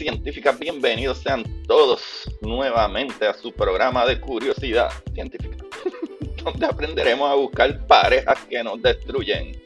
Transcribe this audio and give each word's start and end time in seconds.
científica, 0.00 0.52
bienvenidos 0.52 1.18
sean 1.18 1.44
todos 1.66 2.00
nuevamente 2.40 3.26
a 3.26 3.34
su 3.34 3.52
programa 3.52 4.06
de 4.06 4.18
curiosidad 4.18 4.88
científica, 5.12 5.58
donde 6.42 6.64
aprenderemos 6.64 7.30
a 7.30 7.34
buscar 7.34 7.86
parejas 7.86 8.38
que 8.48 8.64
nos 8.64 8.80
destruyen. 8.80 9.62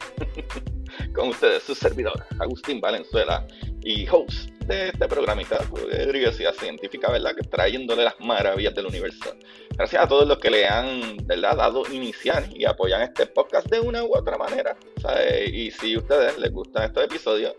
Con 1.14 1.28
ustedes, 1.28 1.62
su 1.62 1.76
servidor, 1.76 2.26
Agustín 2.40 2.80
Valenzuela, 2.80 3.46
y 3.84 4.08
host 4.08 4.50
de 4.66 4.88
este 4.88 5.06
programita 5.06 5.58
de 5.58 5.66
curiosidad 5.66 6.54
científica, 6.54 7.12
¿verdad? 7.12 7.36
Que 7.36 7.46
trayéndole 7.46 8.02
las 8.02 8.18
maravillas 8.18 8.74
del 8.74 8.86
universo. 8.86 9.36
Gracias 9.76 10.02
a 10.02 10.08
todos 10.08 10.26
los 10.26 10.38
que 10.38 10.50
le 10.50 10.66
han, 10.66 11.18
¿verdad? 11.26 11.56
Dado 11.56 11.84
iniciar 11.92 12.44
y 12.52 12.64
apoyan 12.64 13.02
este 13.02 13.26
podcast 13.26 13.68
de 13.68 13.78
una 13.78 14.02
u 14.02 14.16
otra 14.16 14.36
manera. 14.36 14.76
Y 15.52 15.70
si 15.70 15.94
a 15.94 15.98
ustedes 15.98 16.38
les 16.38 16.50
gustan 16.50 16.84
estos 16.84 17.04
episodios, 17.04 17.54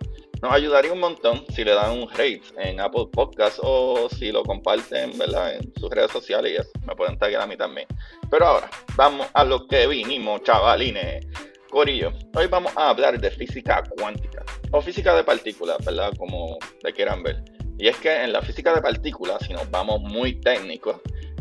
nos 0.46 0.54
ayudaría 0.54 0.94
un 0.94 1.00
montón 1.00 1.44
si 1.56 1.64
le 1.64 1.74
dan 1.74 1.98
un 1.98 2.08
rate 2.08 2.44
en 2.58 2.80
Apple 2.80 3.08
Podcasts 3.12 3.60
o 3.64 4.08
si 4.10 4.32
lo 4.32 4.44
comparten 4.44 5.18
¿verdad? 5.18 5.56
en 5.56 5.74
sus 5.80 5.90
redes 5.90 6.12
sociales 6.12 6.62
y. 6.62 6.86
Me 6.86 6.96
pueden 6.96 7.18
taggear 7.18 7.42
a 7.42 7.48
mí 7.48 7.58
también. 7.58 7.88
Pero 8.30 8.46
ahora, 8.46 8.70
vamos 8.96 9.26
a 9.34 9.44
lo 9.44 9.66
que 9.68 9.88
vinimos, 9.88 10.44
chavalines. 10.44 11.26
Corillo, 11.72 12.12
hoy 12.36 12.46
vamos 12.46 12.72
a 12.78 12.90
hablar 12.90 13.20
de 13.20 13.32
física 13.32 13.84
cuántica 13.98 14.46
o 14.72 14.82
física 14.82 15.16
de 15.16 15.24
partículas, 15.24 15.84
¿verdad? 15.84 16.14
Como 16.16 16.60
le 16.84 16.94
quieran 16.94 17.24
ver. 17.24 17.44
Y 17.80 17.88
es 17.88 17.98
que 17.98 18.24
en 18.24 18.32
la 18.32 18.44
física 18.44 18.72
de 18.76 18.84
partículas, 18.84 19.44
si 19.48 19.52
nos 19.52 19.70
vamos 19.72 20.00
muy 20.02 20.40
técnicos, 20.42 20.98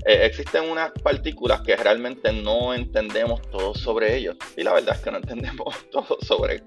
eh, 0.07 0.25
existen 0.25 0.71
unas 0.71 0.93
partículas 1.03 1.61
que 1.61 1.77
realmente 1.77 2.33
no 2.33 2.73
entendemos 2.73 3.43
todo 3.51 3.75
sobre 3.75 4.17
ellos. 4.17 4.37
Y 4.57 4.63
la 4.63 4.73
verdad 4.73 4.97
es 4.97 5.03
que 5.03 5.11
no 5.11 5.19
entendemos 5.19 5.75
todo 5.93 6.17
sobre 6.23 6.63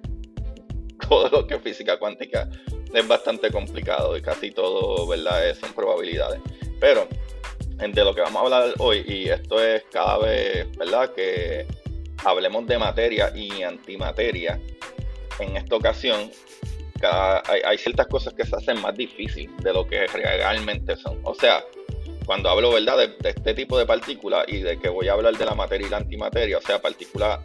todo 1.10 1.30
lo 1.30 1.48
que 1.48 1.56
es 1.56 1.62
física 1.62 1.98
cuántica 1.98 2.50
es 2.94 3.08
bastante 3.08 3.52
complicado 3.52 4.18
y 4.18 4.22
casi 4.22 4.52
todo, 4.52 5.08
¿verdad? 5.08 5.56
Son 5.56 5.74
probabilidades. 5.74 6.40
Pero 6.80 7.08
de 7.78 8.04
lo 8.04 8.14
que 8.14 8.22
vamos 8.22 8.42
a 8.42 8.46
hablar 8.46 8.74
hoy, 8.80 9.04
y 9.08 9.30
esto 9.30 9.62
es 9.64 9.84
cada 9.92 10.18
vez, 10.20 10.68
¿verdad? 10.78 11.14
Que 11.14 11.68
hablemos 12.26 12.66
de 12.68 12.78
materia 12.78 13.32
y 13.36 13.62
antimateria. 13.62 14.60
En 15.40 15.56
esta 15.56 15.76
ocasión, 15.76 16.32
hay, 17.66 17.78
ciertas 17.78 18.08
cosas 18.08 18.34
que 18.34 18.46
se 18.46 18.56
hacen 18.56 18.82
más 18.82 18.96
difícil 18.96 19.56
de 19.58 19.74
lo 19.74 19.86
que 19.86 20.08
realmente 20.08 20.96
son. 20.96 21.20
O 21.24 21.36
sea, 21.36 21.64
cuando 22.26 22.50
hablo 22.50 22.72
¿verdad? 22.72 22.98
De, 22.98 23.30
este 23.30 23.54
tipo 23.54 23.78
de 23.78 23.86
partículas 23.86 24.46
y 24.48 24.62
de 24.62 24.80
que 24.80 24.90
voy 24.90 25.08
a 25.08 25.14
hablar 25.14 25.38
de 25.38 25.46
la 25.46 25.54
materia 25.54 25.88
y 25.88 25.90
la 25.90 25.98
antimateria, 25.98 26.58
o 26.58 26.62
sea, 26.62 26.82
partículas 26.82 27.40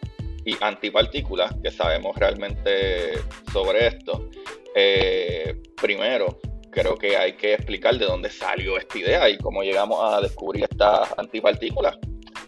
y 0.45 0.57
antipartículas, 0.61 1.55
que 1.63 1.71
sabemos 1.71 2.17
realmente 2.17 3.13
sobre 3.53 3.87
esto, 3.87 4.29
eh, 4.75 5.61
primero 5.81 6.39
creo 6.71 6.97
que 6.97 7.17
hay 7.17 7.35
que 7.35 7.55
explicar 7.55 7.99
de 7.99 8.07
dónde 8.07 8.31
salió 8.31 8.79
esta 8.79 8.99
idea 8.99 9.29
y 9.29 9.37
cómo 9.39 9.63
llegamos 9.63 9.99
a 10.03 10.21
descubrir 10.21 10.65
estas 10.65 11.13
antipartículas. 11.19 11.99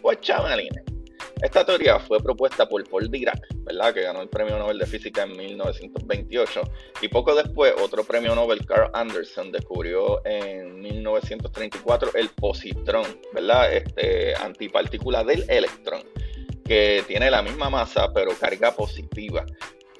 Pues 0.01 0.19
chavalines, 0.21 0.83
esta 1.41 1.65
teoría 1.65 1.99
fue 1.99 2.19
propuesta 2.19 2.67
por 2.67 2.83
Paul 2.89 3.11
Dirac, 3.11 3.39
¿verdad? 3.63 3.93
Que 3.93 4.01
ganó 4.01 4.21
el 4.21 4.29
Premio 4.29 4.57
Nobel 4.57 4.79
de 4.79 4.85
Física 4.85 5.23
en 5.23 5.35
1928. 5.35 6.61
Y 7.01 7.07
poco 7.09 7.35
después, 7.35 7.73
otro 7.81 8.03
premio 8.03 8.33
Nobel, 8.33 8.65
Carl 8.65 8.89
Anderson, 8.93 9.51
descubrió 9.51 10.25
en 10.25 10.79
1934 10.79 12.11
el 12.15 12.29
positrón, 12.29 13.05
¿verdad? 13.33 13.73
Este, 13.73 14.33
antipartícula 14.35 15.23
del 15.23 15.43
electrón, 15.49 16.01
que 16.65 17.03
tiene 17.07 17.29
la 17.29 17.41
misma 17.41 17.69
masa 17.69 18.11
pero 18.13 18.31
carga 18.37 18.75
positiva. 18.75 19.45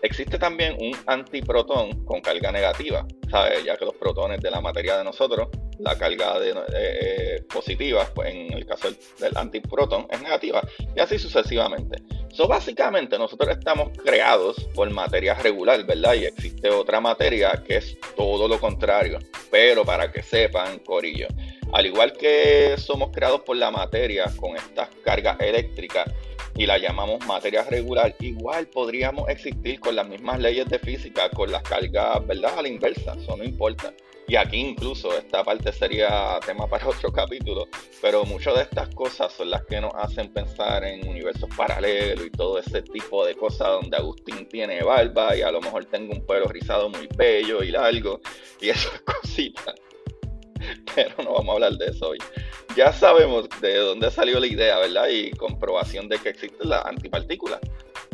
Existe 0.02 0.38
también 0.38 0.76
un 0.80 0.96
antiprotón 1.08 2.06
con 2.06 2.22
carga 2.22 2.52
negativa, 2.52 3.08
¿sabes? 3.31 3.64
ya 3.64 3.76
que 3.78 3.86
los 3.86 3.96
protones 3.96 4.40
de 4.42 4.52
la 4.52 4.62
materia 4.62 4.98
de 4.98 5.03
nosotros, 5.03 5.48
la 5.80 5.98
carga 5.98 6.40
de, 6.40 6.53
eh, 6.74 7.44
positiva, 7.52 8.08
pues 8.14 8.34
en 8.34 8.53
el 8.53 8.66
caso 8.66 8.90
del, 9.20 9.36
antiprotón 9.36 10.06
es 10.12 10.22
negativa, 10.22 10.62
y 10.96 11.00
así 11.00 11.18
sucesivamente. 11.18 12.03
So, 12.31 12.48
básicamente 12.48 13.18
nosotros 13.18 13.50
estamos 13.58 13.97
creados 14.03 14.58
por 14.76 14.90
materia 14.92 15.34
regular, 15.36 15.84
¿verdad? 15.86 16.14
Y 16.16 16.26
existe 16.26 16.70
otra 16.70 17.00
materia 17.00 17.64
que 17.66 17.78
es 17.78 17.97
todo 18.16 18.47
lo 18.47 18.59
contrario. 18.59 19.20
Pero 19.50 19.86
para 19.86 20.12
que 20.12 20.22
sepan, 20.22 20.80
Corillo, 20.80 21.28
al 21.74 21.86
igual 21.86 22.14
que 22.14 22.76
somos 22.78 23.12
creados 23.12 23.42
por 23.42 23.56
la 23.56 23.72
materia 23.72 24.26
con 24.38 24.56
estas 24.56 24.90
cargas 25.03 25.40
eléctricas, 25.40 26.06
y 26.55 26.66
la 26.66 26.77
llamamos 26.77 27.25
materia 27.25 27.63
regular, 27.63 28.16
igual 28.19 28.67
podríamos 28.67 29.27
existir 29.29 29.79
con 29.79 29.95
las 29.95 30.07
mismas 30.07 30.39
leyes 30.39 30.67
de 30.67 30.79
física, 30.79 31.29
con 31.29 31.51
las 31.51 31.63
cargas, 31.63 32.25
¿verdad? 32.25 32.59
A 32.59 32.61
la 32.61 32.67
inversa, 32.69 33.13
eso 33.13 33.35
no 33.35 33.43
importa. 33.43 33.93
Y 34.27 34.38
aquí 34.38 34.57
incluso 34.57 35.16
esta 35.16 35.43
parte 35.43 35.71
sería 35.71 36.39
tema 36.45 36.66
para 36.67 36.88
otro 36.89 37.11
capítulo, 37.11 37.67
pero 38.01 38.25
muchas 38.25 38.55
de 38.55 38.61
estas 38.63 38.89
cosas 38.95 39.31
son 39.33 39.51
las 39.51 39.66
que 39.66 39.79
nos 39.79 39.93
hacen 39.95 40.33
pensar 40.33 40.83
en 40.83 41.07
universos 41.07 41.49
paralelos 41.55 42.25
y 42.25 42.31
todo 42.31 42.57
ese 42.57 42.81
tipo 42.81 43.25
de 43.25 43.35
cosas 43.35 43.67
donde 43.67 43.97
Agustín 43.97 44.47
tiene 44.47 44.81
barba 44.81 45.35
y 45.35 45.41
a 45.41 45.51
lo 45.51 45.61
mejor 45.61 45.85
tengo 45.85 46.13
un 46.13 46.25
pelo 46.25 46.45
rizado 46.47 46.89
muy 46.89 47.07
bello 47.16 47.61
y 47.61 47.72
largo 47.72 48.19
y 48.61 48.69
esas 48.69 48.99
cositas. 49.22 49.75
Pero 50.96 51.16
no 51.24 51.34
vamos 51.34 51.50
a 51.50 51.53
hablar 51.53 51.74
de 51.74 51.86
eso 51.88 52.09
hoy 52.09 52.18
ya 52.76 52.92
sabemos 52.92 53.48
de 53.62 53.78
dónde 53.78 54.12
salió 54.12 54.40
la 54.40 54.48
idea, 54.48 54.78
¿verdad? 54.80 55.08
Y 55.08 55.31
comprobación 55.31 56.09
de 56.09 56.20
que 56.20 56.30
existe 56.30 56.66
la 56.66 56.81
antipartícula. 56.81 57.59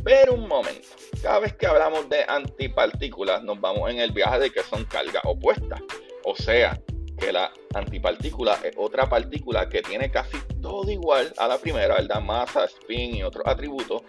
Pero 0.04 0.36
un 0.36 0.48
momento, 0.48 0.88
cada 1.22 1.40
vez 1.40 1.54
que 1.56 1.66
hablamos 1.66 2.08
de 2.10 2.24
antipartículas 2.28 3.44
nos 3.44 3.60
vamos 3.60 3.90
en 3.90 4.00
el 4.00 4.12
viaje 4.12 4.40
de 4.40 4.52
que 4.52 4.62
son 4.64 4.86
cargas 4.86 5.24
opuestas. 5.26 5.82
O 6.26 6.36
sea, 6.36 6.80
que 7.18 7.32
la 7.32 7.52
antipartícula 7.74 8.60
es 8.64 8.74
otra 8.78 9.10
partícula 9.10 9.68
que 9.68 9.82
tiene 9.82 10.12
casi 10.12 10.38
todo 10.62 10.90
igual 10.92 11.34
a 11.38 11.48
la 11.48 11.58
primera, 11.58 11.96
¿verdad? 11.96 12.22
Masa, 12.22 12.66
spin 12.66 13.16
y 13.16 13.24
otros 13.24 13.46
atributos, 13.48 14.04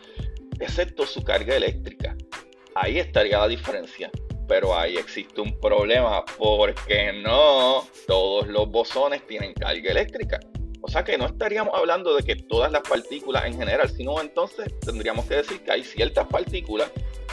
excepto 0.61 1.07
su 1.07 1.23
carga 1.23 1.57
eléctrica. 1.57 2.15
Ahí 2.75 2.99
estaría 2.99 3.39
la 3.39 3.49
diferencia 3.49 4.11
pero 4.49 4.77
ahí 4.77 4.97
existe 4.97 5.41
un 5.41 5.59
problema 5.61 6.25
porque 6.39 7.13
no 7.13 7.87
todos 8.07 8.47
los 8.49 8.69
bosones 8.71 9.27
tienen 9.27 9.55
carga 9.55 9.91
eléctrica. 9.91 10.41
O 10.85 10.89
sea 10.89 11.05
que 11.05 11.17
no 11.17 11.27
estaríamos 11.27 11.75
hablando 11.75 12.15
de 12.15 12.25
que 12.25 12.35
todas 12.35 12.73
las 12.73 12.83
partículas 12.83 13.45
en 13.47 13.57
general, 13.57 13.89
sino 13.89 14.21
entonces 14.21 14.69
tendríamos 14.81 15.27
que 15.27 15.37
decir 15.37 15.61
que 15.63 15.71
hay 15.71 15.85
ciertas 15.85 16.27
partículas, 16.27 16.91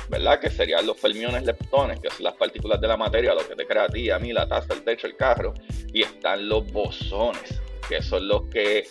¿verdad? 0.08 0.40
Que 0.40 0.52
serían 0.52 0.86
los 0.86 1.00
fermiones 1.00 1.44
leptones, 1.44 2.00
que 2.00 2.12
son 2.12 2.26
las 2.26 2.36
partículas 2.36 2.80
de 2.80 2.88
la 2.88 2.96
materia, 2.96 3.34
lo 3.34 3.48
que 3.48 3.56
te 3.56 3.66
crea 3.66 3.86
a 3.86 3.88
ti, 3.90 4.12
a 4.12 4.20
mí, 4.20 4.34
la 4.34 4.48
taza, 4.48 4.76
el 4.76 4.84
techo, 4.84 5.08
el 5.08 5.16
carro. 5.16 5.56
Y 5.92 6.04
están 6.04 6.48
los 6.48 6.72
bosones, 6.72 7.60
que 7.88 8.04
son 8.04 8.28
los 8.28 8.44
que 8.50 8.88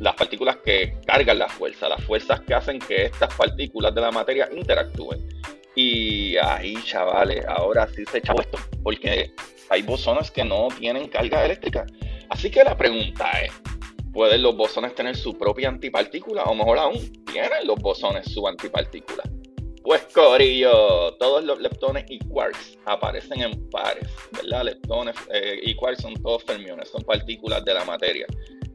las 0.00 0.14
partículas 0.14 0.56
que 0.64 0.96
cargan 1.06 1.38
la 1.38 1.48
fuerza, 1.48 1.88
las 1.88 2.02
fuerzas 2.02 2.40
que 2.40 2.54
hacen 2.54 2.80
que 2.80 3.04
estas 3.04 3.32
partículas 3.34 3.94
de 3.94 4.00
la 4.00 4.10
materia 4.10 4.48
interactúen. 4.52 5.28
Y 5.76 6.36
ahí, 6.36 6.74
chavales, 6.84 7.44
ahora 7.46 7.86
sí 7.88 8.04
se 8.10 8.18
echa 8.18 8.34
esto, 8.38 8.58
porque 8.82 9.32
hay 9.68 9.82
bosones 9.82 10.30
que 10.30 10.44
no 10.44 10.68
tienen 10.78 11.08
carga 11.08 11.44
eléctrica. 11.44 11.86
Así 12.28 12.50
que 12.50 12.64
la 12.64 12.76
pregunta 12.76 13.30
es, 13.42 13.52
¿pueden 14.12 14.42
los 14.42 14.56
bosones 14.56 14.94
tener 14.94 15.16
su 15.16 15.36
propia 15.38 15.68
antipartícula? 15.68 16.42
O 16.44 16.54
mejor 16.54 16.78
aún, 16.78 17.12
¿tienen 17.24 17.66
los 17.66 17.78
bosones 17.80 18.26
su 18.32 18.46
antipartícula? 18.46 19.22
Pues 19.82 20.02
Corillo, 20.12 21.14
todos 21.14 21.42
los 21.42 21.58
leptones 21.60 22.04
y 22.08 22.18
quarks 22.18 22.78
aparecen 22.84 23.40
en 23.40 23.70
pares, 23.70 24.08
¿verdad? 24.32 24.64
Leptones 24.64 25.16
eh, 25.32 25.58
y 25.62 25.74
quarks 25.74 26.02
son 26.02 26.14
todos 26.22 26.44
fermiones, 26.44 26.90
son 26.90 27.02
partículas 27.02 27.64
de 27.64 27.74
la 27.74 27.84
materia. 27.84 28.26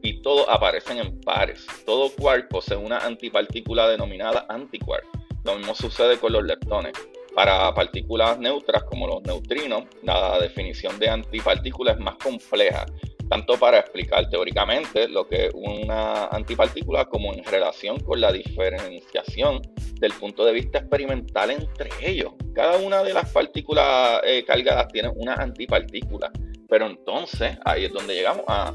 y 0.02 0.20
todos 0.22 0.46
aparecen 0.48 0.98
en 0.98 1.20
pares. 1.20 1.66
Todo 1.84 2.10
quark 2.10 2.48
posee 2.48 2.76
una 2.76 2.98
antipartícula 2.98 3.88
denominada 3.88 4.46
antiquark. 4.48 5.06
Lo 5.46 5.54
mismo 5.54 5.76
sucede 5.76 6.18
con 6.18 6.32
los 6.32 6.42
leptones. 6.42 6.92
Para 7.32 7.72
partículas 7.72 8.36
neutras 8.40 8.82
como 8.82 9.06
los 9.06 9.22
neutrinos, 9.22 9.84
la 10.02 10.40
definición 10.40 10.98
de 10.98 11.08
antipartícula 11.08 11.92
es 11.92 12.00
más 12.00 12.16
compleja, 12.16 12.84
tanto 13.28 13.56
para 13.56 13.78
explicar 13.78 14.28
teóricamente 14.28 15.06
lo 15.06 15.28
que 15.28 15.46
es 15.46 15.52
una 15.54 16.26
antipartícula 16.26 17.04
como 17.04 17.32
en 17.32 17.44
relación 17.44 18.00
con 18.00 18.20
la 18.20 18.32
diferenciación 18.32 19.62
del 20.00 20.12
punto 20.14 20.44
de 20.44 20.52
vista 20.52 20.78
experimental 20.78 21.52
entre 21.52 21.90
ellos. 22.02 22.32
Cada 22.52 22.78
una 22.78 23.04
de 23.04 23.14
las 23.14 23.30
partículas 23.30 24.22
eh, 24.24 24.44
cargadas 24.44 24.88
tiene 24.88 25.10
una 25.10 25.34
antipartícula, 25.34 26.32
pero 26.68 26.86
entonces 26.86 27.56
ahí 27.64 27.84
es 27.84 27.92
donde 27.92 28.14
llegamos 28.14 28.46
a 28.48 28.74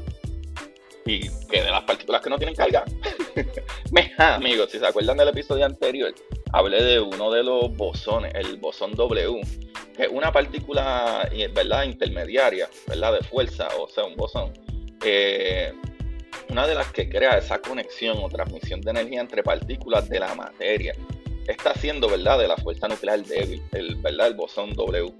y 1.04 1.28
que 1.46 1.62
de 1.62 1.70
las 1.70 1.82
partículas 1.82 2.22
que 2.22 2.30
no 2.30 2.38
tienen 2.38 2.54
carga. 2.54 2.84
amigos, 4.18 4.70
si 4.70 4.78
se 4.78 4.86
acuerdan 4.86 5.16
del 5.16 5.28
episodio 5.28 5.66
anterior, 5.66 6.14
hablé 6.52 6.82
de 6.82 7.00
uno 7.00 7.30
de 7.30 7.42
los 7.42 7.74
bosones, 7.76 8.32
el 8.34 8.56
bosón 8.56 8.92
W, 8.92 9.40
que 9.96 10.04
es 10.04 10.08
una 10.08 10.32
partícula 10.32 11.28
¿verdad? 11.54 11.84
intermediaria, 11.84 12.68
¿verdad? 12.86 13.14
de 13.14 13.22
fuerza, 13.22 13.68
o 13.78 13.88
sea, 13.88 14.04
un 14.04 14.16
bosón. 14.16 14.52
Eh, 15.04 15.72
una 16.48 16.66
de 16.66 16.74
las 16.74 16.92
que 16.92 17.08
crea 17.08 17.38
esa 17.38 17.58
conexión 17.58 18.18
o 18.22 18.28
transmisión 18.28 18.80
de 18.80 18.90
energía 18.90 19.20
entre 19.20 19.42
partículas 19.42 20.08
de 20.08 20.20
la 20.20 20.34
materia. 20.34 20.94
Está 21.46 21.70
haciendo, 21.70 22.08
¿verdad?, 22.08 22.38
de 22.38 22.46
la 22.46 22.56
fuerza 22.56 22.88
nuclear 22.88 23.22
débil, 23.24 23.62
el, 23.72 23.96
¿verdad?, 23.96 24.28
el 24.28 24.34
bosón 24.34 24.74
W. 24.74 25.12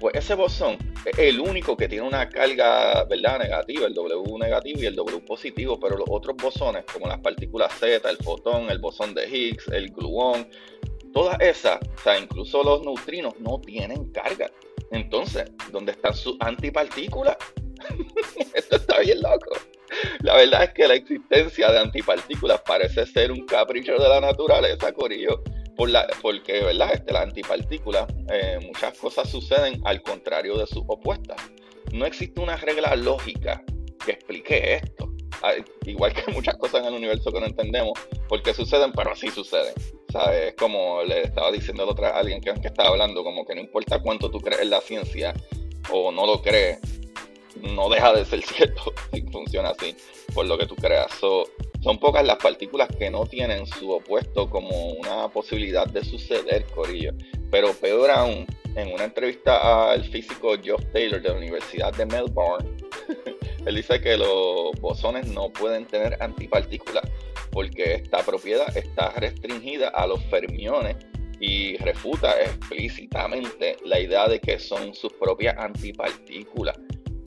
Pues 0.00 0.14
ese 0.14 0.34
bosón 0.34 0.78
es 1.04 1.18
el 1.18 1.38
único 1.38 1.76
que 1.76 1.86
tiene 1.86 2.08
una 2.08 2.26
carga 2.26 3.04
¿verdad? 3.04 3.38
negativa, 3.38 3.86
el 3.86 3.92
W 3.92 4.38
negativo 4.38 4.80
y 4.80 4.86
el 4.86 4.96
W 4.96 5.20
positivo, 5.20 5.78
pero 5.78 5.98
los 5.98 6.08
otros 6.08 6.36
bosones, 6.36 6.84
como 6.90 7.06
las 7.06 7.20
partículas 7.20 7.70
Z, 7.78 8.08
el 8.08 8.16
fotón, 8.16 8.70
el 8.70 8.78
bosón 8.78 9.12
de 9.12 9.28
Higgs, 9.28 9.68
el 9.68 9.90
gluón, 9.90 10.48
todas 11.12 11.38
esas, 11.40 11.78
o 11.82 12.02
sea, 12.02 12.18
incluso 12.18 12.62
los 12.64 12.80
neutrinos 12.80 13.38
no 13.40 13.60
tienen 13.60 14.10
carga. 14.10 14.50
Entonces, 14.90 15.44
¿dónde 15.70 15.92
están 15.92 16.14
sus 16.14 16.36
antipartículas? 16.40 17.36
Esto 18.54 18.76
está 18.76 19.00
bien 19.00 19.20
loco. 19.20 19.50
La 20.20 20.36
verdad 20.36 20.64
es 20.64 20.70
que 20.70 20.88
la 20.88 20.94
existencia 20.94 21.70
de 21.70 21.78
antipartículas 21.78 22.62
parece 22.62 23.04
ser 23.04 23.30
un 23.30 23.44
capricho 23.44 23.92
de 23.98 24.08
la 24.08 24.20
naturaleza, 24.20 24.92
Corillo 24.92 25.42
porque, 26.20 26.62
¿verdad? 26.62 26.92
Este, 26.92 27.12
la 27.12 27.22
antipartícula, 27.22 28.06
eh, 28.30 28.58
muchas 28.62 28.96
cosas 28.98 29.28
suceden 29.28 29.80
al 29.84 30.02
contrario 30.02 30.56
de 30.58 30.66
sus 30.66 30.82
opuestas. 30.86 31.38
No 31.92 32.04
existe 32.06 32.40
una 32.40 32.56
regla 32.56 32.94
lógica 32.96 33.62
que 34.04 34.12
explique 34.12 34.74
esto. 34.74 35.10
Igual 35.86 36.12
que 36.12 36.30
muchas 36.32 36.56
cosas 36.56 36.82
en 36.82 36.88
el 36.88 36.94
universo 36.94 37.32
que 37.32 37.40
no 37.40 37.46
entendemos 37.46 37.98
por 38.28 38.42
qué 38.42 38.52
suceden, 38.52 38.92
pero 38.92 39.12
así 39.12 39.30
suceden. 39.30 39.72
Es 40.32 40.54
como 40.56 41.02
le 41.02 41.22
estaba 41.22 41.50
diciendo 41.50 41.84
a 41.84 41.86
otra 41.86 42.10
alguien 42.10 42.40
que, 42.40 42.52
que 42.54 42.68
estaba 42.68 42.90
hablando, 42.90 43.24
como 43.24 43.46
que 43.46 43.54
no 43.54 43.60
importa 43.62 44.00
cuánto 44.00 44.30
tú 44.30 44.38
crees 44.40 44.60
en 44.60 44.70
la 44.70 44.80
ciencia 44.80 45.32
o 45.90 46.12
no 46.12 46.26
lo 46.26 46.42
crees, 46.42 46.78
no 47.56 47.88
deja 47.88 48.12
de 48.12 48.24
ser 48.24 48.42
cierto 48.46 48.92
y 49.12 49.22
funciona 49.22 49.70
así 49.70 49.96
por 50.34 50.46
lo 50.46 50.58
que 50.58 50.66
tú 50.66 50.76
creas. 50.76 51.10
Son 51.80 51.98
pocas 51.98 52.24
las 52.26 52.36
partículas 52.36 52.88
que 52.98 53.10
no 53.10 53.24
tienen 53.26 53.66
su 53.66 53.90
opuesto 53.90 54.48
como 54.50 54.92
una 54.92 55.28
posibilidad 55.28 55.86
de 55.86 56.04
suceder, 56.04 56.64
Corillo. 56.74 57.12
Pero 57.50 57.72
peor 57.72 58.10
aún, 58.10 58.46
en 58.76 58.92
una 58.92 59.04
entrevista 59.04 59.90
al 59.90 60.04
físico 60.04 60.54
Geoff 60.62 60.84
Taylor 60.92 61.22
de 61.22 61.30
la 61.30 61.36
Universidad 61.36 61.94
de 61.94 62.06
Melbourne, 62.06 62.76
él 63.66 63.74
dice 63.74 64.00
que 64.00 64.16
los 64.16 64.72
bosones 64.80 65.26
no 65.28 65.50
pueden 65.50 65.86
tener 65.86 66.22
antipartículas 66.22 67.04
porque 67.50 67.94
esta 67.94 68.18
propiedad 68.24 68.76
está 68.76 69.10
restringida 69.12 69.88
a 69.88 70.06
los 70.06 70.22
fermiones 70.24 70.96
y 71.40 71.78
refuta 71.78 72.40
explícitamente 72.42 73.76
la 73.84 73.98
idea 73.98 74.28
de 74.28 74.38
que 74.38 74.58
son 74.58 74.94
sus 74.94 75.12
propias 75.14 75.56
antipartículas. 75.56 76.78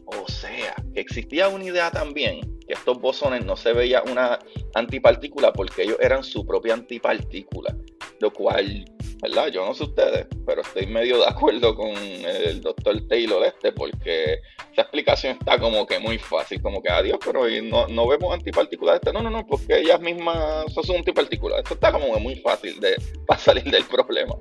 O 0.05 0.27
sea, 0.29 0.75
que 0.93 1.01
existía 1.01 1.47
una 1.47 1.65
idea 1.65 1.89
también 1.89 2.52
que 2.65 2.73
estos 2.73 2.99
bosones 2.99 3.45
no 3.45 3.55
se 3.55 3.73
veía 3.73 4.03
una 4.03 4.39
antipartícula 4.73 5.53
porque 5.53 5.83
ellos 5.83 5.97
eran 5.99 6.23
su 6.23 6.45
propia 6.45 6.73
antipartícula, 6.73 7.75
lo 8.19 8.31
cual, 8.31 8.85
¿verdad? 9.23 9.47
Yo 9.47 9.65
no 9.65 9.73
sé 9.73 9.83
ustedes, 9.83 10.27
pero 10.45 10.61
estoy 10.61 10.85
medio 10.85 11.17
de 11.17 11.27
acuerdo 11.27 11.75
con 11.75 11.91
el 11.95 12.61
doctor 12.61 13.07
Taylor 13.07 13.45
este 13.45 13.71
porque 13.71 14.41
esa 14.73 14.81
explicación 14.81 15.37
está 15.39 15.57
como 15.57 15.87
que 15.87 15.97
muy 15.97 16.17
fácil, 16.17 16.61
como 16.61 16.81
que 16.83 16.89
adiós, 16.89 17.17
pero 17.25 17.45
no, 17.63 17.87
no 17.87 18.07
vemos 18.07 18.33
antipartículas 18.33 18.95
este. 18.95 19.13
No, 19.13 19.21
no, 19.21 19.29
no, 19.29 19.47
porque 19.47 19.79
ellas 19.79 20.01
mismas 20.01 20.65
son 20.73 20.97
antipartículas. 20.97 21.59
Esto 21.59 21.75
está 21.75 21.93
como 21.93 22.13
que 22.13 22.19
muy 22.19 22.35
fácil 22.35 22.79
de, 22.81 22.95
para 23.27 23.39
salir 23.39 23.63
del 23.63 23.85
problema. 23.85 24.35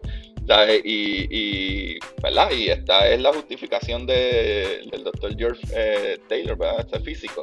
Y, 0.84 1.28
y, 1.30 1.98
¿verdad? 2.20 2.50
y 2.50 2.68
esta 2.68 3.08
es 3.08 3.20
la 3.22 3.32
justificación 3.32 4.04
del 4.06 5.04
doctor 5.04 5.34
George 5.38 5.62
eh, 5.74 6.18
Taylor, 6.28 6.58
¿verdad? 6.58 6.80
este 6.80 7.00
físico. 7.00 7.42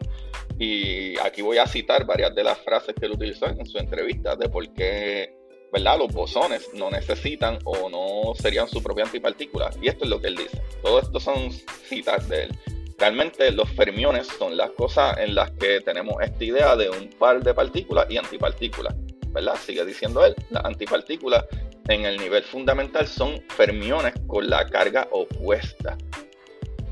Y 0.60 1.18
aquí 1.20 1.42
voy 1.42 1.58
a 1.58 1.66
citar 1.66 2.06
varias 2.06 2.36
de 2.36 2.44
las 2.44 2.58
frases 2.60 2.94
que 2.94 3.06
él 3.06 3.14
utilizó 3.14 3.48
en 3.48 3.66
su 3.66 3.78
entrevista 3.78 4.36
de 4.36 4.50
por 4.50 4.68
qué 4.74 5.39
¿verdad? 5.72 5.98
los 5.98 6.12
bosones 6.14 6.70
no 6.74 6.90
necesitan 6.90 7.60
o 7.64 7.90
no 7.90 8.34
serían 8.36 8.68
su 8.68 8.82
propia 8.82 9.06
antipartícula. 9.06 9.70
Y 9.82 9.88
esto 9.88 10.06
es 10.06 10.10
lo 10.10 10.20
que 10.20 10.28
él 10.28 10.36
dice. 10.36 10.62
Todo 10.82 11.00
esto 11.00 11.20
son 11.20 11.52
citas 11.52 12.28
de 12.30 12.44
él. 12.44 12.60
Realmente 12.98 13.52
los 13.52 13.70
fermiones 13.70 14.28
son 14.28 14.58
las 14.58 14.72
cosas 14.72 15.18
en 15.20 15.36
las 15.36 15.52
que 15.52 15.80
tenemos 15.82 16.16
esta 16.22 16.44
idea 16.44 16.76
de 16.76 16.90
un 16.90 17.10
par 17.12 17.42
de 17.42 17.54
partículas 17.54 18.08
y 18.10 18.18
antipartículas. 18.18 18.96
¿verdad? 19.32 19.56
Sigue 19.64 19.86
diciendo 19.86 20.26
él, 20.26 20.36
las 20.50 20.66
antipartículas 20.66 21.46
en 21.88 22.06
el 22.06 22.18
nivel 22.18 22.44
fundamental 22.44 23.08
son 23.08 23.42
fermiones 23.50 24.14
con 24.28 24.50
la 24.50 24.66
carga 24.68 25.08
opuesta. 25.12 25.98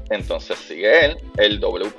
Entonces 0.09 0.57
sigue 0.57 1.05
él, 1.05 1.17
el 1.37 1.59
W+, 1.59 1.91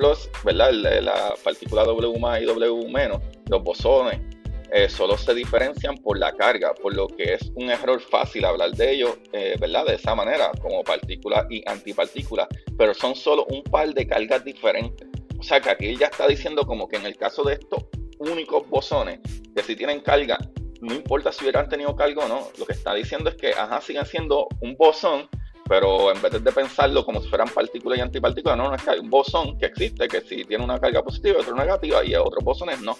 ¿verdad? 0.44 0.72
La 0.72 1.34
partícula 1.42 1.84
W 1.84 2.18
más 2.18 2.40
y 2.40 2.44
W 2.44 2.88
menos, 2.90 3.20
los 3.48 3.62
bosones, 3.62 4.20
eh, 4.70 4.88
solo 4.88 5.16
se 5.16 5.34
diferencian 5.34 5.96
por 5.96 6.18
la 6.18 6.32
carga, 6.32 6.74
por 6.74 6.94
lo 6.94 7.08
que 7.08 7.34
es 7.34 7.50
un 7.54 7.70
error 7.70 8.00
fácil 8.00 8.44
hablar 8.44 8.72
de 8.72 8.92
ellos, 8.92 9.18
eh, 9.32 9.56
¿verdad? 9.58 9.86
De 9.86 9.94
esa 9.94 10.14
manera, 10.14 10.50
como 10.60 10.84
partículas 10.84 11.46
y 11.50 11.62
antipartículas, 11.66 12.48
pero 12.76 12.92
son 12.92 13.14
solo 13.14 13.46
un 13.50 13.62
par 13.62 13.92
de 13.94 14.06
cargas 14.06 14.44
diferentes. 14.44 15.08
O 15.38 15.42
sea 15.42 15.60
que 15.60 15.70
aquí 15.70 15.86
él 15.86 15.98
ya 15.98 16.06
está 16.06 16.26
diciendo 16.26 16.66
como 16.66 16.88
que 16.88 16.96
en 16.96 17.06
el 17.06 17.16
caso 17.16 17.44
de 17.44 17.54
estos 17.54 17.84
únicos 18.18 18.68
bosones, 18.68 19.20
que 19.54 19.62
si 19.62 19.76
tienen 19.76 20.00
carga, 20.00 20.36
no 20.80 20.94
importa 20.94 21.32
si 21.32 21.44
hubieran 21.44 21.68
tenido 21.68 21.94
carga 21.96 22.24
o 22.24 22.28
no, 22.28 22.48
lo 22.58 22.66
que 22.66 22.72
está 22.72 22.94
diciendo 22.94 23.30
es 23.30 23.36
que, 23.36 23.52
ajá, 23.52 23.80
siguen 23.80 24.04
siendo 24.04 24.48
un 24.60 24.76
bosón, 24.76 25.28
pero 25.68 26.12
en 26.12 26.20
vez 26.20 26.32
de 26.32 26.52
pensarlo 26.52 27.04
como 27.04 27.20
si 27.22 27.28
fueran 27.28 27.48
partículas 27.48 27.98
y 27.98 28.02
antipartículas, 28.02 28.56
no, 28.56 28.68
no 28.68 28.74
es 28.74 28.82
que 28.82 28.90
hay 28.90 28.98
un 28.98 29.10
bosón 29.10 29.58
que 29.58 29.66
existe, 29.66 30.08
que 30.08 30.20
si 30.22 30.44
tiene 30.44 30.64
una 30.64 30.78
carga 30.78 31.02
positiva 31.02 31.38
y 31.38 31.40
otro 31.40 31.54
negativa, 31.54 32.04
y 32.04 32.14
otros 32.14 32.42
bosones 32.42 32.80
no, 32.80 32.96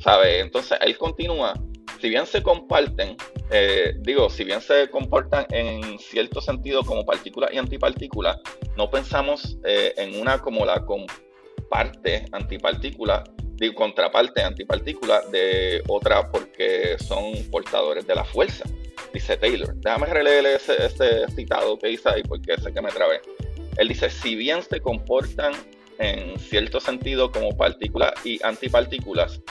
¿sabe? 0.00 0.40
Entonces 0.40 0.78
él 0.80 0.96
continúa, 0.98 1.54
si 2.00 2.08
bien 2.08 2.26
se 2.26 2.42
comparten, 2.42 3.16
eh, 3.50 3.94
digo, 4.00 4.30
si 4.30 4.44
bien 4.44 4.60
se 4.60 4.88
comportan 4.88 5.46
en 5.50 5.98
cierto 5.98 6.40
sentido 6.40 6.82
como 6.82 7.04
partículas 7.04 7.52
y 7.52 7.58
antipartículas, 7.58 8.38
no 8.76 8.90
pensamos 8.90 9.58
eh, 9.64 9.94
en 9.96 10.20
una 10.20 10.38
como 10.38 10.64
la 10.64 10.84
comparte 10.84 12.24
antipartícula 12.32 13.24
de 13.60 13.74
contraparte 13.74 14.42
antipartícula 14.42 15.20
de 15.30 15.82
otra 15.86 16.30
porque 16.30 16.96
son 16.98 17.34
portadores 17.50 18.06
de 18.06 18.14
la 18.14 18.24
fuerza, 18.24 18.64
dice 19.12 19.36
Taylor. 19.36 19.74
Déjame 19.76 20.06
releer 20.06 20.46
ese, 20.46 21.28
citado 21.34 21.78
que 21.78 21.88
dice 21.88 22.08
ahí 22.08 22.22
porque 22.22 22.58
sé 22.58 22.72
que 22.72 22.80
me 22.80 22.90
trabé. 22.90 23.20
Él 23.76 23.88
dice, 23.88 24.08
si 24.08 24.34
bien 24.34 24.62
se 24.62 24.80
comportan 24.80 25.52
en 25.98 26.38
cierto 26.38 26.80
sentido 26.80 27.30
como 27.30 27.54
partículas 27.54 28.14
y 28.24 28.42
antipartículas, 28.42 29.42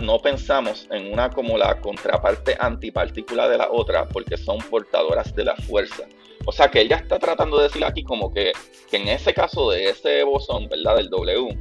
No 0.00 0.20
pensamos 0.20 0.86
en 0.90 1.12
una 1.12 1.30
como 1.30 1.58
la 1.58 1.80
contraparte 1.80 2.56
antipartícula 2.58 3.48
de 3.48 3.58
la 3.58 3.70
otra 3.70 4.08
porque 4.08 4.36
son 4.36 4.58
portadoras 4.58 5.34
de 5.34 5.44
la 5.44 5.56
fuerza. 5.56 6.04
O 6.44 6.52
sea 6.52 6.68
que 6.68 6.80
ella 6.80 6.96
está 6.96 7.18
tratando 7.18 7.58
de 7.58 7.64
decir 7.64 7.84
aquí 7.84 8.04
como 8.04 8.32
que, 8.32 8.52
que 8.88 8.96
en 8.96 9.08
ese 9.08 9.34
caso 9.34 9.70
de 9.70 9.88
ese 9.90 10.22
bosón, 10.22 10.68
¿verdad? 10.68 10.96
Del 10.96 11.08
W, 11.08 11.58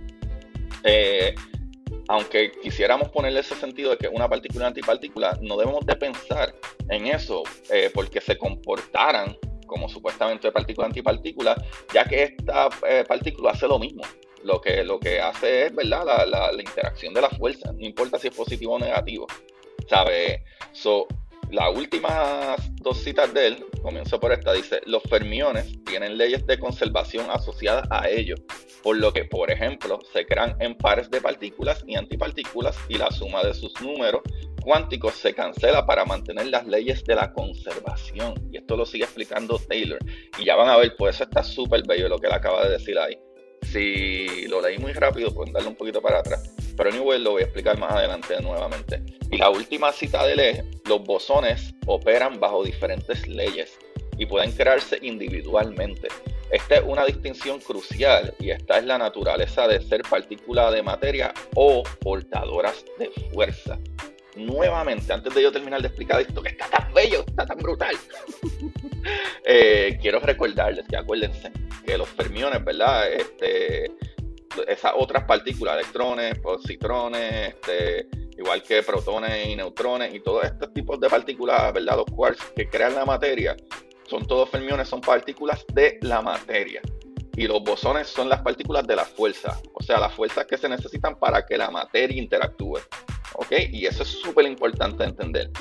eh, 0.83 1.33
aunque 2.07 2.51
quisiéramos 2.62 3.09
ponerle 3.09 3.39
ese 3.39 3.55
sentido 3.55 3.91
de 3.91 3.97
que 3.97 4.07
una 4.07 4.29
partícula 4.29 4.67
antipartícula, 4.67 5.38
no 5.41 5.57
debemos 5.57 5.85
de 5.85 5.95
pensar 5.95 6.53
en 6.89 7.07
eso 7.07 7.41
eh, 7.71 7.89
porque 7.93 8.21
se 8.21 8.38
comportaran 8.38 9.35
como 9.65 9.89
supuestamente 9.89 10.51
partícula 10.51 10.88
antipartícula, 10.88 11.55
ya 11.91 12.05
que 12.05 12.35
esta 12.38 12.69
eh, 12.88 13.03
partícula 13.07 13.51
hace 13.51 13.67
lo 13.67 13.79
mismo. 13.79 14.03
Lo 14.45 14.61
que, 14.61 14.83
lo 14.83 14.99
que 14.99 15.19
hace 15.19 15.65
es 15.65 15.75
¿verdad? 15.75 16.05
La, 16.05 16.51
la, 16.51 16.61
interacción 16.61 17.13
de 17.13 17.21
la 17.21 17.29
fuerza, 17.29 17.71
no 17.73 17.85
importa 17.85 18.19
si 18.19 18.27
es 18.27 18.35
positivo 18.35 18.75
o 18.75 18.79
negativo. 18.79 19.25
¿Sabe? 19.89 20.43
So, 20.71 21.07
las 21.51 21.75
últimas 21.75 22.57
dos 22.75 22.97
citas 23.03 23.33
de 23.33 23.47
él, 23.47 23.65
comienzo 23.81 24.19
por 24.19 24.31
esta, 24.31 24.53
dice, 24.53 24.81
los 24.85 25.01
fermiones 25.03 25.83
tienen 25.83 26.17
leyes 26.17 26.45
de 26.45 26.59
conservación 26.59 27.25
asociadas 27.29 27.87
a 27.89 28.07
ellos, 28.07 28.39
por 28.83 28.97
lo 28.97 29.11
que, 29.11 29.25
por 29.25 29.49
ejemplo, 29.51 29.99
se 30.13 30.25
crean 30.25 30.55
en 30.59 30.75
pares 30.75 31.09
de 31.09 31.21
partículas 31.21 31.83
y 31.87 31.95
antipartículas 31.95 32.77
y 32.87 32.99
la 32.99 33.09
suma 33.11 33.43
de 33.43 33.53
sus 33.53 33.73
números 33.81 34.21
cuánticos 34.65 35.13
se 35.13 35.33
cancela 35.33 35.85
para 35.85 36.05
mantener 36.05 36.47
las 36.47 36.65
leyes 36.65 37.03
de 37.03 37.15
la 37.15 37.31
conservación. 37.31 38.33
Y 38.51 38.57
esto 38.57 38.75
lo 38.75 38.85
sigue 38.85 39.03
explicando 39.03 39.59
Taylor. 39.59 39.99
Y 40.39 40.45
ya 40.45 40.55
van 40.55 40.69
a 40.69 40.77
ver, 40.77 40.95
pues 40.97 41.15
eso 41.15 41.23
está 41.23 41.43
súper 41.43 41.83
bello 41.87 42.09
lo 42.09 42.17
que 42.17 42.27
él 42.27 42.33
acaba 42.33 42.65
de 42.65 42.71
decir 42.71 42.97
ahí. 42.97 43.17
Si 43.72 44.48
lo 44.48 44.62
leí 44.62 44.77
muy 44.77 44.93
rápido, 44.93 45.34
pueden 45.34 45.53
darle 45.53 45.69
un 45.69 45.75
poquito 45.75 46.01
para 46.01 46.19
atrás. 46.19 46.50
Pero 46.77 46.89
anyway, 46.89 47.19
lo 47.19 47.31
voy 47.31 47.41
a 47.41 47.45
explicar 47.45 47.77
más 47.77 47.91
adelante 47.91 48.39
nuevamente. 48.41 49.01
Y 49.31 49.38
la 49.38 49.50
última 49.50 49.91
cita 49.91 50.25
de 50.25 50.36
ley, 50.36 50.62
los 50.86 51.03
bosones 51.03 51.74
operan 51.86 52.39
bajo 52.39 52.63
diferentes 52.63 53.27
leyes 53.27 53.77
y 54.17 54.25
pueden 54.25 54.51
crearse 54.51 55.00
individualmente. 55.01 56.07
Esta 56.51 56.75
es 56.75 56.84
una 56.86 57.05
distinción 57.05 57.60
crucial 57.60 58.34
y 58.39 58.51
esta 58.51 58.77
es 58.77 58.86
la 58.86 58.98
naturaleza 58.98 59.67
de 59.67 59.81
ser 59.81 60.03
partícula 60.03 60.72
de 60.72 60.84
materia 60.84 61.34
o 61.55 61.84
portadoras 62.01 62.86
de 63.00 63.10
fuerza. 63.34 63.79
Nuevamente, 64.36 65.12
antes 65.12 65.34
de 65.34 65.41
yo 65.41 65.51
terminar 65.51 65.81
de 65.81 65.88
explicar 65.88 66.22
esto 66.22 66.41
que 66.41 66.50
está 66.50 66.69
tan 66.69 66.93
bello, 66.93 67.24
está 67.25 67.45
tan 67.45 67.57
brutal, 67.57 67.95
eh, 69.45 69.98
quiero 70.01 70.19
recordarles 70.19 70.86
que 70.88 70.98
acuérdense 70.98 71.51
que 71.85 71.97
los 71.97 72.09
fermiones, 72.09 72.63
¿verdad? 72.63 73.11
Este, 73.11 73.91
esas 74.67 74.93
otras 74.95 75.23
partículas, 75.25 75.75
electrones, 75.75 76.37
positrones, 76.39 77.49
este, 77.49 78.07
igual 78.37 78.63
que 78.63 78.83
protones 78.83 79.47
y 79.47 79.55
neutrones 79.55 80.13
y 80.13 80.19
todos 80.19 80.45
estos 80.45 80.73
tipos 80.73 80.99
de 80.99 81.09
partículas, 81.09 81.73
¿verdad? 81.73 81.97
Los 81.97 82.05
quarks 82.05 82.43
que 82.55 82.69
crean 82.69 82.95
la 82.95 83.05
materia, 83.05 83.55
son 84.07 84.25
todos 84.25 84.49
fermiones, 84.49 84.87
son 84.87 85.01
partículas 85.01 85.65
de 85.73 85.99
la 86.01 86.21
materia. 86.21 86.81
Y 87.37 87.47
los 87.47 87.61
bosones 87.63 88.07
son 88.07 88.29
las 88.29 88.41
partículas 88.41 88.87
de 88.87 88.95
la 88.95 89.03
fuerza, 89.03 89.59
o 89.73 89.83
sea, 89.83 89.99
las 89.99 90.13
fuerzas 90.13 90.45
que 90.45 90.57
se 90.57 90.69
necesitan 90.69 91.19
para 91.19 91.45
que 91.45 91.57
la 91.57 91.69
materia 91.69 92.17
interactúe. 92.17 92.79
¿Ok? 93.33 93.51
Y 93.71 93.85
eso 93.85 94.03
es 94.03 94.09
súper 94.09 94.45
importante 94.45 95.03
entender. 95.03 95.51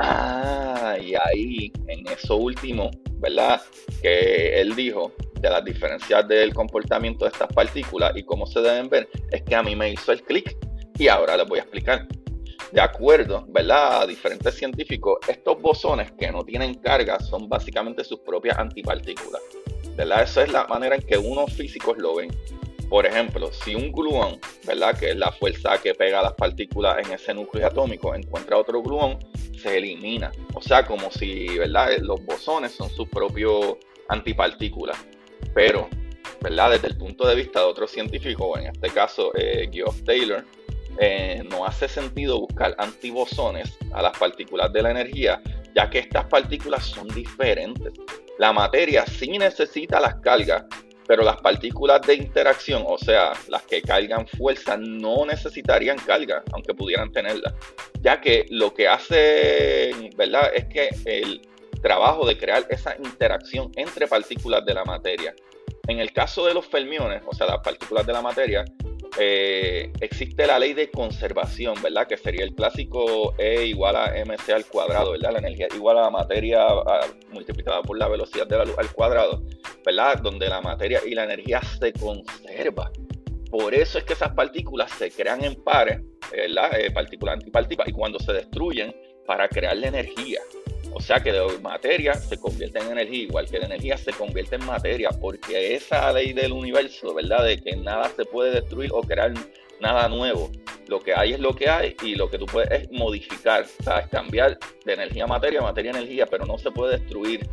Ah, 0.00 0.96
y 1.00 1.14
ahí, 1.14 1.72
en 1.86 2.06
eso 2.08 2.36
último, 2.36 2.90
¿verdad? 3.20 3.62
Que 4.02 4.60
él 4.60 4.74
dijo 4.74 5.12
de 5.44 5.50
las 5.50 5.64
diferencias 5.64 6.26
del 6.26 6.54
comportamiento 6.54 7.26
de 7.26 7.30
estas 7.30 7.48
partículas 7.48 8.12
y 8.16 8.22
cómo 8.22 8.46
se 8.46 8.60
deben 8.60 8.88
ver, 8.88 9.08
es 9.30 9.42
que 9.42 9.54
a 9.54 9.62
mí 9.62 9.76
me 9.76 9.90
hizo 9.90 10.10
el 10.10 10.22
clic 10.22 10.56
y 10.98 11.08
ahora 11.08 11.36
les 11.36 11.46
voy 11.46 11.58
a 11.58 11.62
explicar. 11.62 12.06
De 12.72 12.80
acuerdo, 12.80 13.44
¿verdad? 13.48 14.02
A 14.02 14.06
diferentes 14.06 14.54
científicos, 14.54 15.18
estos 15.28 15.60
bosones 15.60 16.12
que 16.12 16.32
no 16.32 16.44
tienen 16.44 16.74
carga 16.74 17.20
son 17.20 17.46
básicamente 17.46 18.04
sus 18.04 18.20
propias 18.20 18.58
antipartículas. 18.58 19.42
¿Verdad? 19.94 20.22
Esa 20.22 20.42
es 20.44 20.52
la 20.52 20.66
manera 20.66 20.96
en 20.96 21.02
que 21.02 21.18
unos 21.18 21.52
físicos 21.52 21.98
lo 21.98 22.16
ven. 22.16 22.30
Por 22.88 23.04
ejemplo, 23.04 23.52
si 23.52 23.74
un 23.74 23.92
gluón, 23.92 24.40
¿verdad? 24.66 24.98
Que 24.98 25.10
es 25.10 25.16
la 25.16 25.30
fuerza 25.30 25.78
que 25.82 25.94
pega 25.94 26.22
las 26.22 26.32
partículas 26.32 27.06
en 27.06 27.12
ese 27.12 27.34
núcleo 27.34 27.66
atómico, 27.66 28.14
encuentra 28.14 28.56
otro 28.56 28.82
gluón, 28.82 29.18
se 29.60 29.76
elimina. 29.76 30.32
O 30.54 30.62
sea, 30.62 30.86
como 30.86 31.10
si, 31.10 31.58
¿verdad? 31.58 31.90
Los 32.00 32.24
bosones 32.24 32.72
son 32.72 32.88
sus 32.88 33.08
propios 33.08 33.76
antipartículas. 34.08 34.96
Pero, 35.54 35.88
¿verdad? 36.40 36.70
Desde 36.70 36.88
el 36.88 36.96
punto 36.96 37.26
de 37.26 37.34
vista 37.34 37.60
de 37.60 37.66
otros 37.66 37.90
científicos, 37.90 38.58
en 38.58 38.66
este 38.66 38.90
caso 38.90 39.32
eh, 39.34 39.68
Geoff 39.72 40.02
Taylor, 40.04 40.44
eh, 40.98 41.42
no 41.50 41.66
hace 41.66 41.88
sentido 41.88 42.40
buscar 42.40 42.74
antibosones 42.78 43.76
a 43.92 44.02
las 44.02 44.16
partículas 44.16 44.72
de 44.72 44.82
la 44.82 44.90
energía, 44.92 45.42
ya 45.74 45.90
que 45.90 45.98
estas 45.98 46.26
partículas 46.26 46.84
son 46.84 47.08
diferentes. 47.08 47.92
La 48.38 48.52
materia 48.52 49.04
sí 49.06 49.38
necesita 49.38 50.00
las 50.00 50.16
cargas, 50.16 50.64
pero 51.06 51.22
las 51.22 51.36
partículas 51.38 52.00
de 52.02 52.14
interacción, 52.14 52.84
o 52.86 52.96
sea, 52.96 53.32
las 53.48 53.62
que 53.64 53.82
cargan 53.82 54.26
fuerza, 54.26 54.76
no 54.76 55.26
necesitarían 55.26 55.98
carga, 55.98 56.42
aunque 56.52 56.74
pudieran 56.74 57.12
tenerla, 57.12 57.54
ya 58.00 58.20
que 58.20 58.46
lo 58.50 58.72
que 58.72 58.88
hace, 58.88 60.10
¿verdad?, 60.16 60.50
es 60.54 60.66
que 60.66 60.88
el 61.04 61.42
trabajo 61.84 62.26
de 62.26 62.38
crear 62.38 62.66
esa 62.70 62.96
interacción 62.96 63.70
entre 63.76 64.08
partículas 64.08 64.64
de 64.64 64.72
la 64.72 64.84
materia. 64.84 65.34
En 65.86 65.98
el 65.98 66.14
caso 66.14 66.46
de 66.46 66.54
los 66.54 66.64
fermiones, 66.66 67.22
o 67.26 67.34
sea, 67.34 67.46
las 67.46 67.58
partículas 67.58 68.06
de 68.06 68.12
la 68.14 68.22
materia, 68.22 68.64
eh, 69.18 69.92
existe 70.00 70.46
la 70.46 70.58
ley 70.58 70.72
de 70.72 70.90
conservación, 70.90 71.74
¿verdad? 71.82 72.06
Que 72.06 72.16
sería 72.16 72.42
el 72.42 72.54
clásico 72.54 73.34
E 73.36 73.66
igual 73.66 73.96
a 73.96 74.14
mc 74.24 74.48
al 74.50 74.64
cuadrado, 74.64 75.12
¿verdad? 75.12 75.32
La 75.32 75.40
energía 75.40 75.68
igual 75.74 75.98
a 75.98 76.02
la 76.04 76.10
materia 76.10 76.66
multiplicada 77.30 77.82
por 77.82 77.98
la 77.98 78.08
velocidad 78.08 78.46
de 78.46 78.56
la 78.56 78.64
luz 78.64 78.78
al 78.78 78.90
cuadrado, 78.90 79.42
¿verdad? 79.84 80.20
Donde 80.22 80.48
la 80.48 80.62
materia 80.62 81.02
y 81.06 81.14
la 81.14 81.24
energía 81.24 81.60
se 81.78 81.92
conserva. 81.92 82.90
Por 83.50 83.74
eso 83.74 83.98
es 83.98 84.04
que 84.04 84.14
esas 84.14 84.32
partículas 84.32 84.90
se 84.92 85.10
crean 85.10 85.44
en 85.44 85.62
pares, 85.62 86.00
¿verdad? 86.32 86.80
Eh, 86.80 86.90
partícula 86.90 87.32
antipartícula, 87.32 87.90
y 87.90 87.92
cuando 87.92 88.18
se 88.18 88.32
destruyen 88.32 88.96
para 89.26 89.48
crear 89.48 89.76
la 89.76 89.88
energía. 89.88 90.40
O 90.94 91.00
sea 91.00 91.20
que 91.20 91.32
de 91.32 91.58
materia 91.58 92.14
se 92.14 92.38
convierte 92.38 92.78
en 92.78 92.92
energía, 92.92 93.24
igual 93.24 93.50
que 93.50 93.58
la 93.58 93.66
energía 93.66 93.98
se 93.98 94.12
convierte 94.12 94.54
en 94.54 94.64
materia, 94.64 95.10
porque 95.10 95.74
esa 95.74 96.12
ley 96.12 96.32
del 96.32 96.52
universo, 96.52 97.12
¿verdad? 97.14 97.44
De 97.44 97.60
que 97.60 97.76
nada 97.76 98.08
se 98.14 98.24
puede 98.24 98.52
destruir 98.52 98.90
o 98.92 99.02
crear 99.02 99.34
nada 99.80 100.08
nuevo. 100.08 100.52
Lo 100.86 101.00
que 101.00 101.12
hay 101.12 101.32
es 101.32 101.40
lo 101.40 101.54
que 101.54 101.68
hay 101.68 101.96
y 102.02 102.14
lo 102.14 102.30
que 102.30 102.38
tú 102.38 102.46
puedes 102.46 102.70
es 102.70 102.90
modificar, 102.92 103.64
o 103.80 103.82
sea, 103.82 103.98
es 104.00 104.08
cambiar 104.08 104.56
de 104.84 104.92
energía 104.92 105.24
a 105.24 105.26
materia, 105.26 105.60
materia 105.60 105.92
a 105.92 105.98
energía, 105.98 106.26
pero 106.26 106.46
no 106.46 106.58
se 106.58 106.70
puede 106.70 106.98
destruir 106.98 107.48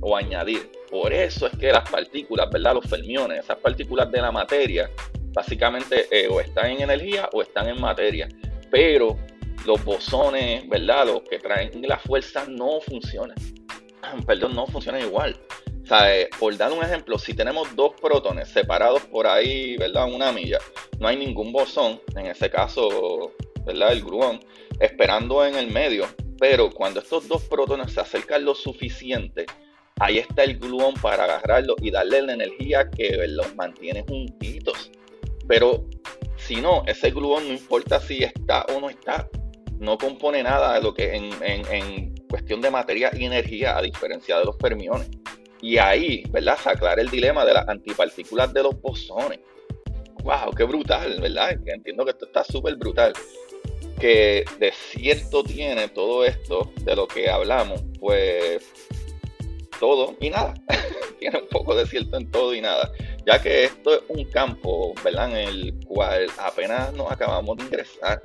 o 0.00 0.14
añadir. 0.14 0.70
Por 0.90 1.14
eso 1.14 1.46
es 1.46 1.56
que 1.56 1.72
las 1.72 1.88
partículas, 1.88 2.50
¿verdad? 2.50 2.74
Los 2.74 2.84
fermiones, 2.84 3.40
esas 3.40 3.56
partículas 3.56 4.10
de 4.12 4.20
la 4.20 4.30
materia, 4.30 4.90
básicamente 5.32 6.06
eh, 6.10 6.28
o 6.28 6.40
están 6.40 6.66
en 6.72 6.82
energía 6.82 7.30
o 7.32 7.40
están 7.40 7.68
en 7.68 7.80
materia. 7.80 8.28
Pero 8.70 9.16
los 9.66 9.84
bosones, 9.84 10.68
¿verdad? 10.68 11.06
Los 11.06 11.22
que 11.22 11.38
traen 11.38 11.70
la 11.82 11.98
fuerza 11.98 12.44
no 12.48 12.80
funcionan. 12.80 13.36
Perdón, 14.26 14.54
no 14.54 14.66
funcionan 14.66 15.02
igual. 15.02 15.36
O 15.82 15.86
sea, 15.86 16.16
eh, 16.16 16.30
por 16.38 16.56
dar 16.56 16.72
un 16.72 16.82
ejemplo, 16.82 17.18
si 17.18 17.34
tenemos 17.34 17.74
dos 17.74 17.94
protones 18.00 18.48
separados 18.48 19.02
por 19.06 19.26
ahí, 19.26 19.76
¿verdad? 19.76 20.12
Una 20.12 20.30
milla, 20.30 20.58
no 21.00 21.08
hay 21.08 21.16
ningún 21.16 21.52
bosón, 21.52 22.00
en 22.16 22.26
ese 22.26 22.48
caso, 22.48 23.32
¿verdad? 23.64 23.92
El 23.92 24.02
gluón, 24.02 24.40
esperando 24.78 25.44
en 25.44 25.56
el 25.56 25.68
medio. 25.68 26.06
Pero 26.38 26.70
cuando 26.70 27.00
estos 27.00 27.28
dos 27.28 27.42
protones 27.44 27.92
se 27.92 28.00
acercan 28.00 28.44
lo 28.44 28.54
suficiente, 28.54 29.46
ahí 30.00 30.18
está 30.18 30.44
el 30.44 30.58
gluón 30.58 30.94
para 30.94 31.24
agarrarlo 31.24 31.76
y 31.80 31.90
darle 31.90 32.22
la 32.22 32.34
energía 32.34 32.90
que 32.90 33.26
los 33.28 33.54
mantiene 33.54 34.04
juntitos. 34.08 34.90
Pero 35.46 35.84
si 36.36 36.60
no, 36.60 36.82
ese 36.86 37.10
gluón 37.10 37.46
no 37.48 37.54
importa 37.54 38.00
si 38.00 38.24
está 38.24 38.64
o 38.74 38.80
no 38.80 38.90
está, 38.90 39.28
no 39.82 39.98
compone 39.98 40.44
nada 40.44 40.74
de 40.74 40.80
lo 40.80 40.94
que 40.94 41.12
en, 41.12 42.14
cuestión 42.30 42.60
de 42.60 42.70
materia 42.70 43.10
y 43.12 43.24
energía, 43.24 43.76
a 43.76 43.82
diferencia 43.82 44.38
de 44.38 44.44
los 44.44 44.56
fermiones. 44.56 45.10
Y 45.60 45.76
ahí, 45.76 46.22
¿verdad? 46.30 46.56
Se 46.56 46.70
aclara 46.70 47.02
el 47.02 47.10
dilema 47.10 47.44
de 47.44 47.52
las 47.52 47.68
antipartículas 47.68 48.54
de 48.54 48.62
los 48.62 48.80
bosones. 48.80 49.40
¡Wow! 50.22 50.52
¡Qué 50.56 50.64
brutal! 50.64 51.20
¿Verdad? 51.20 51.58
entiendo 51.66 52.04
que 52.04 52.12
esto 52.12 52.26
está 52.26 52.44
súper 52.44 52.76
brutal. 52.76 53.12
Que 54.00 54.44
de 54.58 54.72
cierto 54.72 55.42
tiene 55.42 55.88
todo 55.88 56.24
esto 56.24 56.72
de 56.82 56.96
lo 56.96 57.06
que 57.08 57.28
hablamos, 57.28 57.82
pues 57.98 58.64
todo 59.80 60.16
y 60.20 60.30
nada. 60.30 60.54
tiene 61.18 61.40
un 61.40 61.48
poco 61.48 61.74
de 61.74 61.86
cierto 61.86 62.16
en 62.16 62.30
todo 62.30 62.54
y 62.54 62.60
nada. 62.60 62.90
Ya 63.26 63.42
que 63.42 63.64
esto 63.64 63.94
es 63.96 64.02
un 64.08 64.24
campo, 64.26 64.94
¿verdad? 65.04 65.28
En 65.30 65.48
el 65.48 65.74
cual 65.86 66.28
apenas 66.38 66.92
nos 66.94 67.10
acabamos 67.10 67.56
de 67.56 67.64
ingresar. 67.64 68.22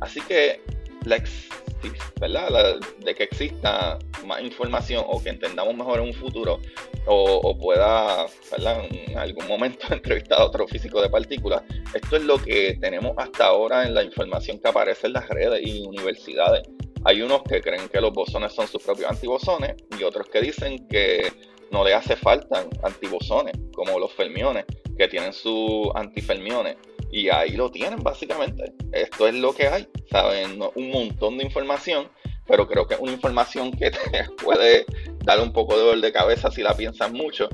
Así 0.00 0.20
que 0.22 0.60
la 1.06 2.78
de 2.98 3.14
que 3.14 3.24
exista 3.24 3.98
más 4.26 4.42
información 4.42 5.04
o 5.06 5.22
que 5.22 5.30
entendamos 5.30 5.74
mejor 5.74 6.00
en 6.00 6.06
un 6.06 6.14
futuro 6.14 6.60
o, 7.06 7.56
pueda 7.58 8.26
en 8.56 9.18
algún 9.18 9.46
momento 9.46 9.86
entrevistar 9.90 10.40
a 10.40 10.44
otro 10.44 10.66
físico 10.66 11.00
de 11.00 11.08
partículas. 11.08 11.62
Esto 11.94 12.16
es 12.16 12.24
lo 12.24 12.38
que 12.38 12.76
tenemos 12.80 13.12
hasta 13.16 13.46
ahora 13.46 13.86
en 13.86 13.94
la 13.94 14.02
información 14.02 14.58
que 14.58 14.68
aparece 14.68 15.06
en 15.06 15.14
las 15.14 15.28
redes 15.28 15.60
y 15.64 15.82
universidades. 15.86 16.62
Hay 17.04 17.22
unos 17.22 17.42
que 17.44 17.60
creen 17.60 17.88
que 17.88 18.00
los 18.00 18.12
bosones 18.12 18.52
son 18.52 18.68
sus 18.68 18.82
propios 18.82 19.10
antibosones 19.10 19.74
y 19.98 20.02
otros 20.02 20.28
que 20.28 20.40
dicen 20.40 20.86
que 20.88 21.32
no 21.70 21.84
le 21.84 21.94
hace 21.94 22.16
falta 22.16 22.66
antibosones, 22.82 23.54
como 23.72 23.98
los 23.98 24.12
fermiones, 24.12 24.64
que 24.98 25.08
tienen 25.08 25.32
sus 25.32 25.88
antifermiones. 25.94 26.76
Y 27.12 27.28
ahí 27.28 27.52
lo 27.52 27.70
tienen 27.70 28.02
básicamente. 28.02 28.72
Esto 28.92 29.28
es 29.28 29.34
lo 29.34 29.52
que 29.52 29.68
hay. 29.68 29.88
Saben, 30.10 30.60
un 30.74 30.90
montón 30.90 31.38
de 31.38 31.44
información, 31.44 32.08
pero 32.46 32.66
creo 32.66 32.86
que 32.86 32.94
es 32.94 33.00
una 33.00 33.12
información 33.12 33.72
que 33.72 33.90
te 34.12 34.24
puede 34.42 34.84
dar 35.24 35.40
un 35.40 35.52
poco 35.52 35.74
de 35.74 35.80
dolor 35.80 36.00
de 36.00 36.12
cabeza 36.12 36.50
si 36.50 36.62
la 36.62 36.74
piensas 36.74 37.12
mucho. 37.12 37.48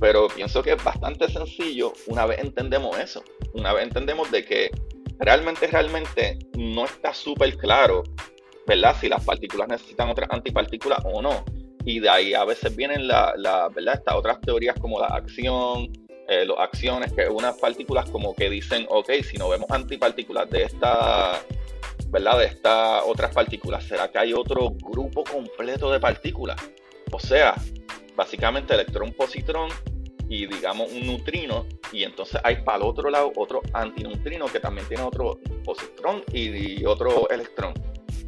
Pero 0.00 0.28
pienso 0.28 0.62
que 0.62 0.72
es 0.72 0.84
bastante 0.84 1.28
sencillo 1.28 1.92
una 2.06 2.26
vez 2.26 2.40
entendemos 2.40 2.98
eso. 2.98 3.24
Una 3.54 3.72
vez 3.72 3.84
entendemos 3.84 4.30
de 4.30 4.44
que 4.44 4.70
realmente, 5.18 5.66
realmente 5.68 6.38
no 6.54 6.84
está 6.84 7.14
súper 7.14 7.56
claro 7.56 8.02
¿verdad? 8.66 8.96
Si 9.00 9.08
las 9.08 9.24
partículas 9.24 9.68
necesitan 9.68 10.08
otras 10.10 10.28
antipartículas 10.30 11.00
o 11.04 11.22
no. 11.22 11.44
Y 11.84 12.00
de 12.00 12.08
ahí 12.08 12.34
a 12.34 12.44
veces 12.44 12.74
vienen 12.74 13.06
la, 13.06 13.32
la 13.36 13.68
¿verdad? 13.68 13.94
Estas 13.94 14.16
otras 14.16 14.40
teorías 14.40 14.76
como 14.80 14.98
la 15.00 15.06
acción, 15.06 15.88
eh, 16.28 16.46
acciones, 16.58 17.12
que 17.12 17.28
unas 17.28 17.56
partículas 17.58 18.10
como 18.10 18.34
que 18.34 18.50
dicen, 18.50 18.86
ok, 18.88 19.10
si 19.22 19.36
no 19.36 19.48
vemos 19.48 19.70
antipartículas 19.70 20.50
de 20.50 20.64
esta, 20.64 21.40
¿verdad? 22.08 22.38
De 22.38 22.46
estas 22.46 23.02
otras 23.06 23.34
partículas, 23.34 23.84
¿será 23.84 24.08
que 24.08 24.18
hay 24.18 24.32
otro 24.32 24.70
grupo 24.70 25.24
completo 25.24 25.90
de 25.90 26.00
partículas? 26.00 26.56
O 27.12 27.20
sea, 27.20 27.54
básicamente 28.16 28.74
electrón, 28.74 29.12
positrón 29.12 29.70
y 30.28 30.46
digamos 30.46 30.90
un 30.92 31.06
neutrino 31.06 31.66
y 31.92 32.02
entonces 32.02 32.40
hay 32.42 32.56
para 32.62 32.78
el 32.78 32.84
otro 32.84 33.10
lado 33.10 33.32
otro 33.36 33.62
antineutrino 33.72 34.46
que 34.46 34.58
también 34.58 34.86
tiene 34.88 35.02
otro 35.04 35.38
positrón 35.64 36.24
y, 36.32 36.84
otro 36.84 37.28
electrón 37.30 37.74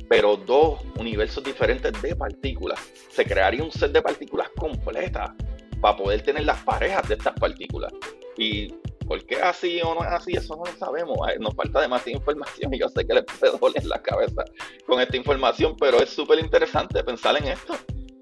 pero 0.09 0.37
dos 0.37 0.81
universos 0.99 1.43
diferentes 1.43 2.00
de 2.00 2.14
partículas 2.14 2.78
se 3.11 3.25
crearía 3.25 3.62
un 3.62 3.73
set 3.73 3.93
de 3.93 4.00
partículas 4.00 4.49
completa 4.57 5.35
para 5.80 5.97
poder 5.97 6.23
tener 6.23 6.44
las 6.44 6.62
parejas 6.62 7.08
de 7.08 7.14
estas 7.14 7.35
partículas 7.35 7.92
y 8.37 8.73
¿Por 9.06 9.25
qué 9.25 9.37
así 9.37 9.80
o 9.82 9.94
no 9.94 10.02
es 10.02 10.08
así? 10.08 10.32
Eso 10.35 10.54
no 10.54 10.70
lo 10.70 10.78
sabemos. 10.78 11.16
Nos 11.40 11.54
falta 11.54 11.80
demasiada 11.80 12.18
información 12.18 12.75
y 12.75 12.78
yo 12.78 12.90
sé 12.90 13.06
que 13.06 13.23
puede 13.23 13.58
doler 13.58 13.87
la 13.87 14.02
cabeza 14.02 14.44
con 14.87 15.00
esta 15.00 15.16
información, 15.16 15.75
pero 15.80 15.99
es 15.99 16.11
súper 16.11 16.38
interesante 16.40 17.02
pensar 17.02 17.38
en 17.38 17.49
esto 17.49 17.75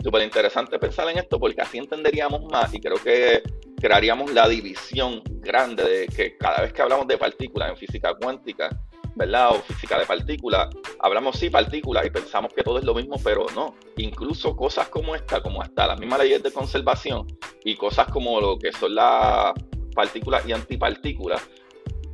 súper 0.07 0.23
interesante 0.23 0.79
pensar 0.79 1.09
en 1.09 1.19
esto 1.19 1.41
porque 1.41 1.61
así 1.61 1.79
entenderíamos 1.79 2.45
más 2.45 2.73
y 2.73 2.81
creo 2.81 2.97
que 2.97 3.43
crearíamos 3.81 4.33
la 4.33 4.47
división 4.47 5.21
grande 5.41 5.83
de 5.83 6.07
que 6.07 6.37
cada 6.37 6.63
vez 6.63 6.73
que 6.73 6.81
hablamos 6.81 7.09
de 7.09 7.19
partículas 7.19 7.71
en 7.71 7.77
física 7.77 8.15
cuántica, 8.15 8.71
¿verdad? 9.17 9.51
O 9.51 9.55
física 9.63 9.99
de 9.99 10.07
partículas, 10.07 10.69
hablamos 11.07 11.39
sí 11.39 11.51
partículas 11.51 12.05
y 12.05 12.11
pensamos 12.11 12.53
que 12.53 12.63
todo 12.63 12.79
es 12.79 12.85
lo 12.85 12.95
mismo, 12.95 13.17
pero 13.23 13.47
no. 13.55 13.75
Incluso 13.97 14.57
cosas 14.57 14.89
como 14.89 15.15
esta, 15.15 15.41
como 15.41 15.63
hasta 15.63 15.87
las 15.87 15.99
mismas 15.99 16.19
leyes 16.19 16.43
de 16.43 16.53
conservación 16.53 17.27
y 17.65 17.77
cosas 17.77 18.09
como 18.09 18.41
lo 18.41 18.59
que 18.59 18.73
son 18.73 18.95
las 18.95 19.53
partículas 19.95 20.47
y 20.47 20.53
antipartículas, 20.53 21.41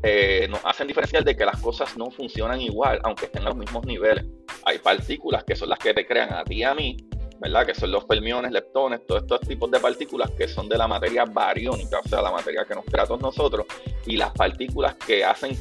eh, 0.03 0.47
nos 0.51 0.61
hacen 0.65 0.87
diferenciar 0.87 1.25
de 1.25 1.37
que 1.37 1.45
las 1.45 1.61
cosas 1.61 1.97
no 1.97 2.11
funcionan 2.11 2.61
igual, 2.61 3.01
aunque 3.05 3.27
estén 3.27 3.43
a 3.43 3.47
los 3.47 3.57
mismos 3.57 3.85
niveles. 3.87 4.27
Hay 4.65 4.79
partículas 4.79 5.45
que 5.45 5.57
son 5.57 5.71
las 5.71 5.79
que 5.79 5.95
te 5.95 6.07
crean 6.07 6.33
a 6.33 6.45
ti 6.45 6.57
y 6.57 6.63
a 6.63 6.75
mí, 6.75 6.97
¿verdad? 7.43 7.67
Que 7.67 7.75
son 7.75 7.91
los 7.91 8.07
fermiones, 8.07 8.53
leptones, 8.53 9.05
todos 9.05 9.23
estos 9.23 9.41
tipos 9.41 9.69
de 9.71 9.81
partículas 9.81 10.31
que 10.31 10.47
son 10.47 10.69
de 10.69 10.79
la 10.79 10.87
materia 10.87 11.25
bariónica, 11.25 11.99
o 11.99 12.09
sea, 12.09 12.23
la 12.23 12.31
materia 12.31 12.65
que 12.65 12.75
nos 12.77 12.85
crea 12.85 13.03
a 13.03 13.07
todos 13.07 13.21
nosotros, 13.21 13.67
y 14.07 14.17
las 14.17 14.31
partículas 14.31 14.95
que 14.95 15.25
hacen 15.25 15.59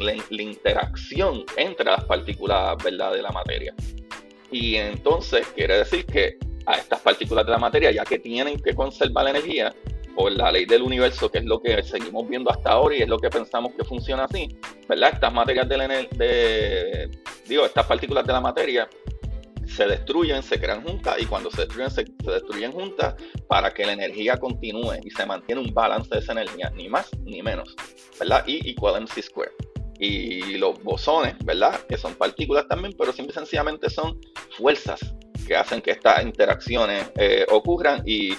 la, 0.00 0.42
interacción 0.42 1.44
entre 1.58 1.84
las 1.84 2.04
partículas, 2.04 2.82
¿verdad? 2.82 3.12
De 3.12 3.20
la 3.20 3.30
materia. 3.30 3.74
Y 4.50 4.76
entonces 4.76 5.46
quiere 5.48 5.76
decir 5.76 6.06
que 6.06 6.38
a 6.64 6.76
estas 6.76 7.00
partículas 7.00 7.44
de 7.44 7.52
la 7.52 7.58
materia, 7.58 7.90
ya 7.90 8.04
que 8.04 8.18
tienen 8.18 8.58
que 8.58 8.74
conservar 8.74 9.24
la 9.24 9.30
energía, 9.30 9.74
por 10.16 10.32
la 10.32 10.50
ley 10.50 10.64
del 10.64 10.82
universo, 10.82 11.30
que 11.30 11.38
es 11.38 11.44
lo 11.44 11.60
que 11.60 11.80
seguimos 11.82 12.26
viendo 12.26 12.50
hasta 12.50 12.70
ahora 12.70 12.96
y 12.96 13.02
es 13.02 13.08
lo 13.08 13.18
que 13.18 13.30
pensamos 13.30 13.72
que 13.74 13.84
funciona 13.84 14.24
así, 14.24 14.48
¿verdad? 14.88 15.10
Estas 15.12 15.32
materias 15.32 15.68
de, 15.68 16.08
de 16.16 17.10
digo, 17.46 17.64
estas 17.64 17.86
partículas 17.86 18.26
de 18.26 18.32
la 18.32 18.40
materia 18.40 18.88
se 19.68 19.86
destruyen, 19.86 20.42
se 20.42 20.58
crean 20.58 20.82
juntas 20.82 21.16
y 21.20 21.26
cuando 21.26 21.50
se 21.50 21.62
destruyen, 21.62 21.90
se, 21.90 22.04
destruyen 22.04 22.72
juntas 22.72 23.14
para 23.48 23.72
que 23.72 23.84
la 23.84 23.92
energía 23.92 24.36
continúe 24.36 24.94
y 25.04 25.10
se 25.10 25.26
mantiene 25.26 25.60
un 25.60 25.72
balance 25.72 26.08
de 26.10 26.20
esa 26.20 26.32
energía, 26.32 26.70
ni 26.74 26.88
más 26.88 27.10
ni 27.24 27.42
menos, 27.42 27.74
¿verdad? 28.18 28.44
Y 28.46 28.70
igual 28.70 29.02
MC 29.02 29.22
square. 29.22 29.52
Y 30.00 30.56
los 30.58 30.80
bosones, 30.82 31.34
¿verdad? 31.44 31.80
Que 31.88 31.96
son 31.96 32.14
partículas 32.14 32.68
también, 32.68 32.94
pero 32.96 33.12
simple 33.12 33.34
sencillamente 33.34 33.90
son 33.90 34.18
fuerzas 34.56 35.00
que 35.46 35.56
hacen 35.56 35.80
que 35.80 35.92
estas 35.92 36.22
interacciones 36.22 37.10
eh, 37.16 37.44
ocurran 37.50 38.02
y 38.06 38.34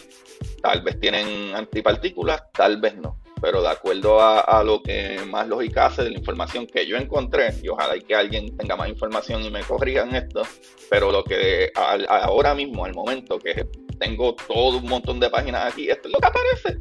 tal 0.61 0.81
vez 0.81 0.99
tienen 0.99 1.55
antipartículas, 1.55 2.41
tal 2.53 2.79
vez 2.79 2.95
no 2.95 3.18
pero 3.41 3.61
de 3.61 3.69
acuerdo 3.69 4.21
a, 4.21 4.63
lo 4.63 4.81
que 4.81 5.19
más 5.27 5.47
lógica 5.47 5.87
hace 5.87 6.03
de 6.03 6.11
la 6.11 6.17
información 6.17 6.67
que 6.67 6.85
yo 6.85 6.97
encontré, 6.97 7.53
y 7.61 7.69
ojalá 7.69 7.97
que 7.99 8.15
alguien 8.15 8.55
tenga 8.57 8.75
más 8.75 8.89
información 8.89 9.43
y 9.43 9.49
me 9.49 9.61
corrijan 9.61 10.15
esto, 10.15 10.43
pero 10.89 11.11
lo 11.11 11.23
que 11.23 11.71
ahora 11.75 12.53
mismo, 12.53 12.85
al 12.85 12.93
momento 12.93 13.39
que 13.39 13.67
tengo 13.99 14.35
todo 14.35 14.77
un 14.77 14.85
montón 14.85 15.19
de 15.19 15.29
páginas 15.29 15.71
aquí, 15.71 15.89
esto 15.89 16.07
es 16.07 16.13
lo 16.13 16.19
que 16.19 16.27
aparece 16.27 16.79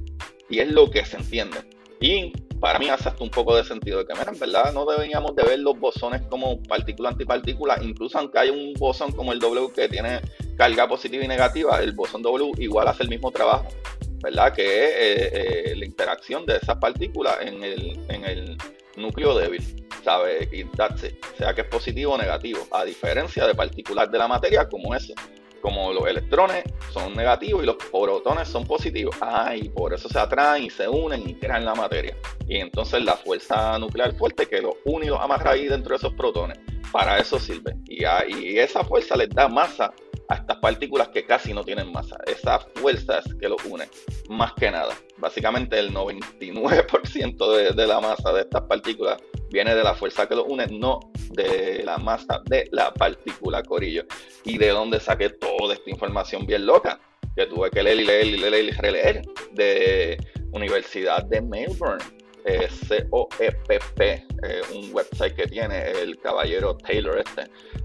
y 0.49 0.61
es 0.61 0.69
lo 0.69 0.91
que 0.91 1.05
se 1.05 1.17
entiende. 1.17 1.59
Y 2.01 2.33
para 2.61 2.79
mí 2.79 2.89
hace 2.89 3.09
hasta 3.09 3.23
un 3.23 3.31
poco 3.31 3.57
de 3.57 3.65
sentido 3.65 3.99
de 3.99 4.07
que, 4.07 4.15
mira, 4.15 4.33
en 4.33 4.39
verdad 4.39 4.73
no 4.73 4.85
deberíamos 4.85 5.35
de 5.37 5.45
ver 5.45 5.59
los 5.61 5.79
bosones 5.79 6.23
como 6.29 6.61
partícula 6.63 7.11
antipartícula, 7.11 7.79
incluso 7.83 8.19
aunque 8.19 8.39
hay 8.39 8.51
un 8.51 8.73
bosón 8.75 9.13
como 9.13 9.33
el 9.33 9.39
W 9.39 9.73
que 9.73 9.89
tiene 9.89 10.21
carga 10.57 10.89
positiva 10.89 11.25
y 11.25 11.29
negativa, 11.29 11.81
el 11.83 11.93
bosón 11.93 12.23
W 12.23 12.53
igual 12.59 12.89
hace 12.89 13.05
el 13.05 13.09
mismo 13.09 13.31
trabajo. 13.31 13.69
¿Verdad? 14.23 14.53
Que 14.55 14.85
es 14.85 14.91
eh, 14.95 15.31
eh, 15.33 15.77
la 15.77 15.85
interacción 15.85 16.45
de 16.47 16.57
esas 16.57 16.77
partículas 16.79 17.37
en 17.41 17.63
el, 17.63 17.99
en 18.09 18.25
el 18.25 18.59
núcleo 18.97 19.37
débil, 19.37 19.63
¿sabe? 20.05 20.49
Y 20.53 20.65
that's 20.65 21.07
Sea 21.37 21.55
que 21.55 21.63
es 21.63 21.67
positivo 21.69 22.15
o 22.15 22.19
negativo, 22.19 22.67
a 22.73 22.85
diferencia 22.85 23.47
de 23.47 23.55
partículas 23.55 24.11
de 24.11 24.19
la 24.19 24.29
materia 24.29 24.69
como 24.69 24.95
eso. 24.95 25.15
Como 25.61 25.93
los 25.93 26.07
electrones 26.07 26.63
son 26.93 27.15
negativos 27.15 27.65
y 27.65 27.67
los 27.67 27.77
protones 27.77 28.47
son 28.47 28.65
positivos. 28.65 29.17
Ah, 29.21 29.53
por 29.75 29.93
eso 29.93 30.09
se 30.09 30.19
atraen 30.19 30.65
y 30.65 30.71
se 30.71 30.89
unen 30.89 31.29
y 31.29 31.35
crean 31.35 31.65
la 31.65 31.75
materia. 31.75 32.17
Y 32.47 32.59
entonces 32.59 33.03
la 33.03 33.17
fuerza 33.17 33.77
nuclear 33.79 34.15
fuerte 34.15 34.47
que 34.47 34.63
los 34.63 34.75
une 34.85 35.07
y 35.07 35.09
los 35.09 35.21
amarra 35.21 35.53
ahí 35.53 35.67
dentro 35.67 35.91
de 35.91 35.97
esos 35.97 36.15
protones. 36.15 36.59
Para 36.93 37.19
eso 37.19 37.41
sirve. 37.41 37.75
Y, 37.87 38.05
y 38.37 38.59
esa 38.59 38.85
fuerza 38.85 39.17
les 39.17 39.31
da 39.31 39.49
masa 39.49 39.93
a 40.29 40.35
estas 40.35 40.59
partículas 40.59 41.09
que 41.09 41.25
casi 41.25 41.53
no 41.55 41.65
tienen 41.65 41.91
masa. 41.91 42.19
Esas 42.27 42.67
fuerzas 42.75 43.25
que 43.41 43.49
los 43.49 43.65
unen, 43.65 43.89
más 44.29 44.53
que 44.55 44.71
nada. 44.71 44.95
Básicamente 45.17 45.79
el 45.79 45.93
99% 45.93 47.57
de, 47.57 47.73
de, 47.73 47.87
la 47.87 48.01
masa 48.01 48.33
de 48.33 48.43
estas 48.43 48.63
partículas 48.63 49.19
viene 49.51 49.75
de 49.75 49.83
la 49.83 49.95
fuerza 49.95 50.29
que 50.29 50.35
los 50.35 50.47
une, 50.47 50.67
no 50.67 51.01
de 51.31 51.83
la 51.85 51.99
masa 51.99 52.43
de 52.45 52.69
la 52.73 52.93
partícula 52.93 53.63
corillo. 53.63 54.05
¿Y 54.45 54.59
de 54.59 54.69
dónde 54.69 55.01
saqué 55.01 55.31
toda 55.31 55.75
esta 55.75 55.91
información 55.91 56.47
bien 56.47 56.67
loca? 56.67 57.01
Que 57.35 57.47
tuve 57.47 57.71
que 57.71 57.83
leer 57.83 58.01
y 58.01 58.05
leer 58.05 58.27
y 58.27 58.37
leer 58.37 58.65
y 58.65 58.71
releer 58.73 59.23
de 59.53 60.19
Universidad 60.53 61.25
de 61.25 61.41
Melbourne. 61.41 62.05
Eh, 62.45 62.69
COEPP, 63.11 64.01
eh, 64.01 64.27
un 64.75 64.93
website 64.93 65.35
que 65.35 65.47
tiene 65.47 65.91
el 65.91 66.19
caballero 66.19 66.77
Taylor 66.77 67.19
este. 67.19 67.45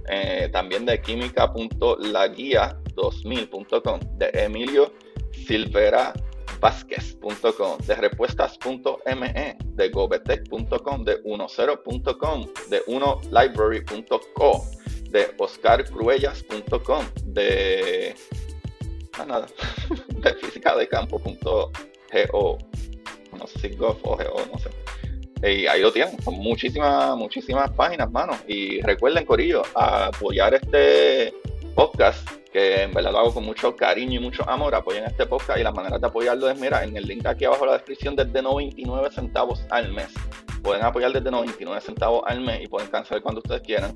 Eh, 0.10 0.50
también 0.52 0.86
de 0.86 1.02
química.laguía2000.com, 1.02 4.00
de 4.18 4.30
Emilio 4.34 4.92
Silvera 5.32 6.12
Vázquez.com, 6.60 7.78
de 7.86 7.96
repuestas.me, 7.96 9.58
de 9.63 9.89
gobetech.com, 9.89 11.04
de 11.04 11.24
10.com, 11.24 12.46
de 12.70 12.86
1library.co, 12.86 14.66
de 15.10 15.34
oscarcruellas.com, 15.38 17.06
de 17.26 18.16
ah, 19.20 19.26
nada, 19.26 19.48
de 20.08 20.34
física 20.36 20.78
de 20.78 20.88
campo.go, 20.88 21.72
no 23.38 23.48
sé 23.48 23.60
si 23.60 23.69
gov 23.76 23.98
o 24.04 24.17
no 24.17 24.60
sé. 24.60 24.69
Y 25.43 25.67
ahí 25.67 25.82
lo 25.82 25.91
tienen, 25.91 26.22
son 26.24 26.36
muchísimas, 26.36 27.17
muchísimas 27.17 27.69
páginas, 27.72 28.10
mano. 28.10 28.34
Y 28.48 28.82
recuerden, 28.82 29.26
Corillo, 29.26 29.63
apoyar 29.76 30.54
este 30.54 31.34
podcast, 31.76 32.26
que 32.54 32.84
en 32.84 32.93
verdad 32.93 33.12
lo 33.12 33.19
hago 33.19 33.34
con 33.34 33.43
mucho 33.43 33.76
cariño 33.76 34.22
y 34.22 34.24
mucho 34.24 34.48
amor. 34.50 34.74
Apoyen 34.74 35.04
este 35.04 35.26
podcast 35.26 35.60
y 35.60 35.63
las 35.63 35.74
maneras 35.74 36.00
de 36.00 36.08
apoyarlo 36.08 36.50
es, 36.50 36.58
mira, 36.58 36.84
en 36.84 36.96
el 36.96 37.04
link 37.06 37.26
aquí 37.26 37.43
abajo 37.43 37.65
en 37.65 37.72
la 37.72 37.78
descripción, 37.78 38.15
desde 38.15 38.41
99 38.41 39.10
centavos 39.12 39.65
al 39.69 39.91
mes. 39.91 40.08
Pueden 40.63 40.84
apoyar 40.84 41.12
desde 41.12 41.30
99 41.30 41.82
centavos 41.82 42.23
al 42.26 42.39
mes 42.39 42.63
y 42.63 42.67
pueden 42.67 42.89
cancelar 42.89 43.21
cuando 43.21 43.41
ustedes 43.41 43.62
quieran. 43.62 43.93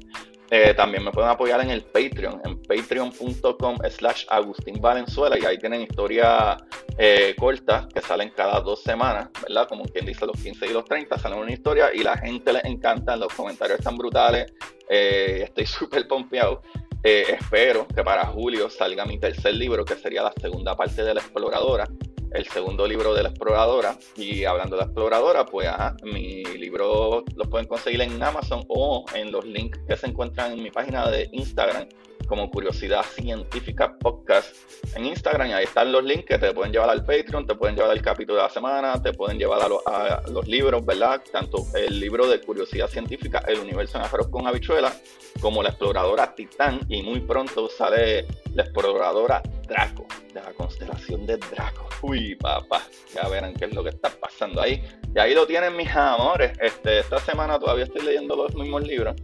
Eh, 0.49 0.73
también 0.73 1.03
me 1.03 1.11
pueden 1.11 1.29
apoyar 1.29 1.59
en 1.61 1.69
el 1.69 1.83
Patreon, 1.83 2.41
en 2.45 2.61
patreon.com 2.61 3.77
slash 3.89 4.25
Agustín 4.29 4.79
Valenzuela 4.79 5.37
y 5.37 5.45
ahí 5.45 5.57
tienen 5.57 5.81
historias 5.81 6.57
eh, 6.97 7.35
cortas 7.37 7.87
que 7.87 8.01
salen 8.01 8.31
cada 8.35 8.61
dos 8.61 8.81
semanas, 8.81 9.29
¿verdad? 9.41 9.67
Como 9.67 9.83
quien 9.85 10.05
dice 10.05 10.25
los 10.25 10.41
15 10.41 10.67
y 10.67 10.73
los 10.73 10.85
30 10.85 11.17
salen 11.17 11.39
una 11.39 11.51
historia 11.51 11.89
y 11.93 11.99
la 11.99 12.17
gente 12.17 12.53
les 12.53 12.63
encanta, 12.63 13.17
los 13.17 13.33
comentarios 13.33 13.79
están 13.79 13.97
brutales, 13.97 14.53
eh, 14.89 15.41
estoy 15.43 15.65
súper 15.65 16.07
pompeado. 16.07 16.61
espero 17.03 17.87
que 17.87 18.03
para 18.03 18.25
julio 18.25 18.69
salga 18.69 19.05
mi 19.05 19.19
tercer 19.19 19.53
libro, 19.53 19.83
que 19.83 19.95
sería 19.95 20.23
la 20.23 20.33
segunda 20.39 20.75
parte 20.75 21.03
de 21.03 21.13
la 21.13 21.21
exploradora. 21.21 21.87
El 22.33 22.47
segundo 22.47 22.87
libro 22.87 23.13
de 23.13 23.23
la 23.23 23.29
exploradora. 23.29 23.97
Y 24.15 24.45
hablando 24.45 24.75
de 24.75 24.81
la 24.81 24.85
exploradora, 24.85 25.45
pues 25.45 25.69
mi 26.03 26.43
libro 26.43 27.23
lo 27.35 27.49
pueden 27.49 27.67
conseguir 27.67 28.01
en 28.01 28.21
Amazon 28.21 28.63
o 28.67 29.05
en 29.13 29.31
los 29.31 29.45
links 29.45 29.79
que 29.87 29.95
se 29.95 30.07
encuentran 30.07 30.53
en 30.53 30.63
mi 30.63 30.71
página 30.71 31.09
de 31.09 31.29
Instagram 31.31 31.87
como 32.27 32.51
Curiosidad 32.51 33.03
Científica 33.03 33.97
Podcast 33.97 34.55
en 34.95 35.05
Instagram. 35.05 35.51
Ahí 35.51 35.63
están 35.63 35.91
los 35.91 36.03
links 36.03 36.25
que 36.25 36.37
te 36.37 36.53
pueden 36.53 36.71
llevar 36.71 36.89
al 36.89 37.03
Patreon, 37.05 37.47
te 37.47 37.55
pueden 37.55 37.75
llevar 37.75 37.91
al 37.91 38.01
capítulo 38.01 38.37
de 38.37 38.43
la 38.43 38.49
semana, 38.49 39.01
te 39.01 39.13
pueden 39.13 39.39
llevar 39.39 39.61
a, 39.85 40.21
los 40.29 40.47
libros, 40.47 40.85
¿verdad? 40.85 41.21
Tanto 41.31 41.65
el 41.75 41.99
libro 41.99 42.27
de 42.27 42.41
Curiosidad 42.41 42.87
Científica, 42.87 43.43
El 43.47 43.59
Universo 43.59 43.97
en 43.97 44.03
Arroz 44.03 44.27
con 44.27 44.45
Habichuela, 44.45 44.93
como 45.41 45.63
la 45.63 45.69
exploradora 45.69 46.35
Titán. 46.35 46.81
Y 46.89 47.01
muy 47.01 47.21
pronto 47.21 47.69
sale 47.69 48.27
la 48.53 48.63
exploradora 48.63 49.41
Draco, 49.67 50.05
de 50.33 50.41
la 50.41 50.53
constelación 50.53 51.25
de 51.25 51.37
Draco. 51.37 51.87
Uy, 52.01 52.35
papá, 52.35 52.83
ya 53.13 53.27
verán 53.27 53.53
qué 53.53 53.65
es 53.65 53.73
lo 53.73 53.83
que 53.83 53.89
está 53.89 54.09
pasando 54.09 54.61
ahí. 54.61 54.81
Y 55.13 55.19
ahí 55.19 55.33
lo 55.33 55.45
tienen 55.45 55.75
mis 55.75 55.89
amores. 55.89 56.51
Este, 56.59 56.99
esta 56.99 57.19
semana 57.19 57.59
todavía 57.59 57.85
estoy 57.85 58.03
leyendo 58.03 58.35
los 58.35 58.55
mismos 58.55 58.83
libros. 58.83 59.15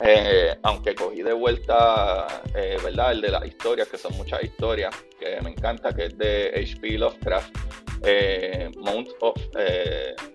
Eh, 0.00 0.56
aunque 0.64 0.94
cogí 0.94 1.22
de 1.22 1.32
vuelta, 1.32 2.26
eh, 2.54 2.76
¿verdad? 2.82 3.12
El 3.12 3.20
de 3.20 3.30
las 3.30 3.46
historias, 3.46 3.88
que 3.88 3.96
son 3.96 4.16
muchas 4.16 4.42
historias, 4.42 4.94
que 5.20 5.40
me 5.42 5.50
encanta, 5.50 5.94
que 5.94 6.06
es 6.06 6.18
de 6.18 6.52
H.P. 6.54 6.98
Lovecraft, 6.98 7.56
eh, 8.04 8.70
Mount, 8.78 9.08
of, 9.20 9.36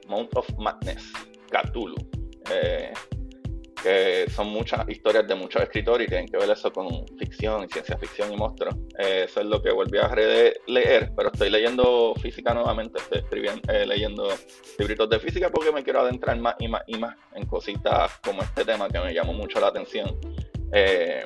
Mount 0.08 0.36
of 0.36 0.50
Madness, 0.58 1.12
Cthulhu 1.52 1.96
son 4.30 4.50
muchas 4.50 4.88
historias 4.90 5.28
de 5.28 5.36
muchos 5.36 5.62
escritores 5.62 6.08
y 6.08 6.10
tienen 6.10 6.28
que 6.28 6.38
ver 6.38 6.50
eso 6.50 6.72
con 6.72 7.06
ficción 7.18 7.68
ciencia 7.70 7.98
ficción 7.98 8.34
y 8.34 8.38
monstruos. 8.38 8.76
Eh, 9.00 9.26
eso 9.26 9.42
es 9.42 9.46
lo 9.46 9.62
que 9.62 9.72
volví 9.72 9.98
a 9.98 10.14
leer, 10.68 11.12
pero 11.16 11.32
estoy 11.32 11.50
leyendo 11.50 12.14
física 12.22 12.54
nuevamente, 12.54 13.00
estoy 13.00 13.20
escribiendo, 13.20 13.62
eh, 13.72 13.86
leyendo 13.86 14.30
libritos 14.78 15.10
de 15.10 15.20
física 15.20 15.50
porque 15.50 15.72
me 15.72 15.84
quiero 15.84 16.02
adentrar 16.02 16.38
más 16.40 16.56
y 16.60 16.68
más 16.68 16.82
y 16.88 16.98
más 16.98 17.16
en 17.34 17.46
cositas 17.46 18.20
como 18.24 18.42
este 18.42 18.66
tema 18.66 18.90
que 18.90 19.00
me 19.00 19.14
llamó 19.14 19.34
mucho 19.34 19.60
la 19.60 19.68
atención. 19.68 20.18
Eh, 20.74 21.26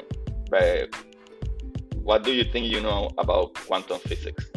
What 2.03 2.23
do 2.23 2.33
you 2.33 2.43
think 2.43 2.65
you 2.65 2.81
know 2.81 3.09
about 3.19 3.53
quantum 3.67 3.99
physics? 3.99 4.49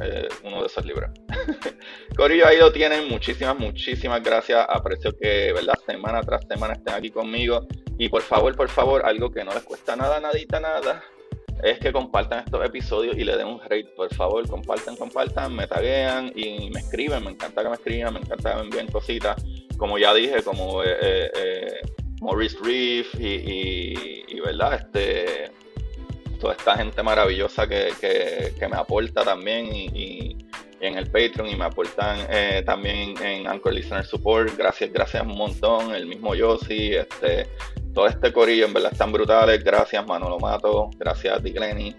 Uno 0.42 0.60
de 0.60 0.66
esos 0.66 0.84
libros. 0.86 1.10
Corillo, 2.16 2.46
lo 2.58 2.72
tienen. 2.72 3.06
Muchísimas, 3.06 3.58
muchísimas 3.58 4.22
gracias. 4.22 4.64
Aprecio 4.66 5.14
que, 5.18 5.52
¿verdad? 5.52 5.74
Semana 5.86 6.22
tras 6.22 6.46
semana 6.48 6.72
estén 6.72 6.94
aquí 6.94 7.10
conmigo. 7.10 7.66
Y 7.98 8.08
por 8.08 8.22
favor, 8.22 8.56
por 8.56 8.68
favor, 8.68 9.04
algo 9.04 9.30
que 9.30 9.44
no 9.44 9.52
les 9.52 9.62
cuesta 9.62 9.94
nada, 9.94 10.20
nadita, 10.20 10.58
nada, 10.60 11.02
es 11.62 11.78
que 11.78 11.92
compartan 11.92 12.40
estos 12.40 12.64
episodios 12.64 13.16
y 13.16 13.24
le 13.24 13.36
den 13.36 13.46
un 13.46 13.60
rate. 13.60 13.88
Por 13.96 14.12
favor, 14.14 14.46
compartan, 14.48 14.96
compartan, 14.96 15.54
me 15.54 15.66
taguean 15.66 16.32
y 16.34 16.70
me 16.70 16.80
escriben. 16.80 17.24
Me 17.24 17.30
encanta 17.30 17.62
que 17.62 17.68
me 17.68 17.74
escriban, 17.74 18.14
me 18.14 18.20
encanta 18.20 18.50
que 18.50 18.56
me 18.56 18.62
envíen 18.62 18.86
cositas. 18.88 19.42
Como 19.78 19.98
ya 19.98 20.12
dije, 20.12 20.42
como 20.42 20.82
eh, 20.82 21.30
eh, 21.34 21.80
Maurice 22.20 22.58
Reef 22.62 23.14
y, 23.18 24.40
¿verdad? 24.40 24.74
Este 24.74 25.50
toda 26.38 26.54
esta 26.54 26.76
gente 26.76 27.02
maravillosa 27.02 27.66
que, 27.66 28.52
me 28.68 28.76
aporta 28.76 29.24
también 29.24 29.66
y, 29.72 30.36
en 30.80 30.98
el 30.98 31.06
Patreon 31.06 31.48
y 31.48 31.56
me 31.56 31.64
aportan 31.64 32.18
eh, 32.28 32.62
también 32.66 33.14
en 33.22 33.46
Anchor 33.46 33.72
Listener 33.72 34.04
Support. 34.04 34.54
Gracias, 34.58 34.92
gracias 34.92 35.22
un 35.22 35.38
montón. 35.38 35.94
El 35.94 36.06
mismo 36.06 36.34
Yossi, 36.34 36.94
este, 36.94 37.46
todo 37.94 38.06
este 38.08 38.32
corillo 38.32 38.66
en 38.66 38.74
verdad 38.74 38.92
están 38.92 39.12
brutales. 39.12 39.62
Gracias 39.62 40.06
Manolo 40.06 40.38
Mato, 40.38 40.90
gracias 40.98 41.38
a 41.38 41.40
Lenny. 41.40 41.96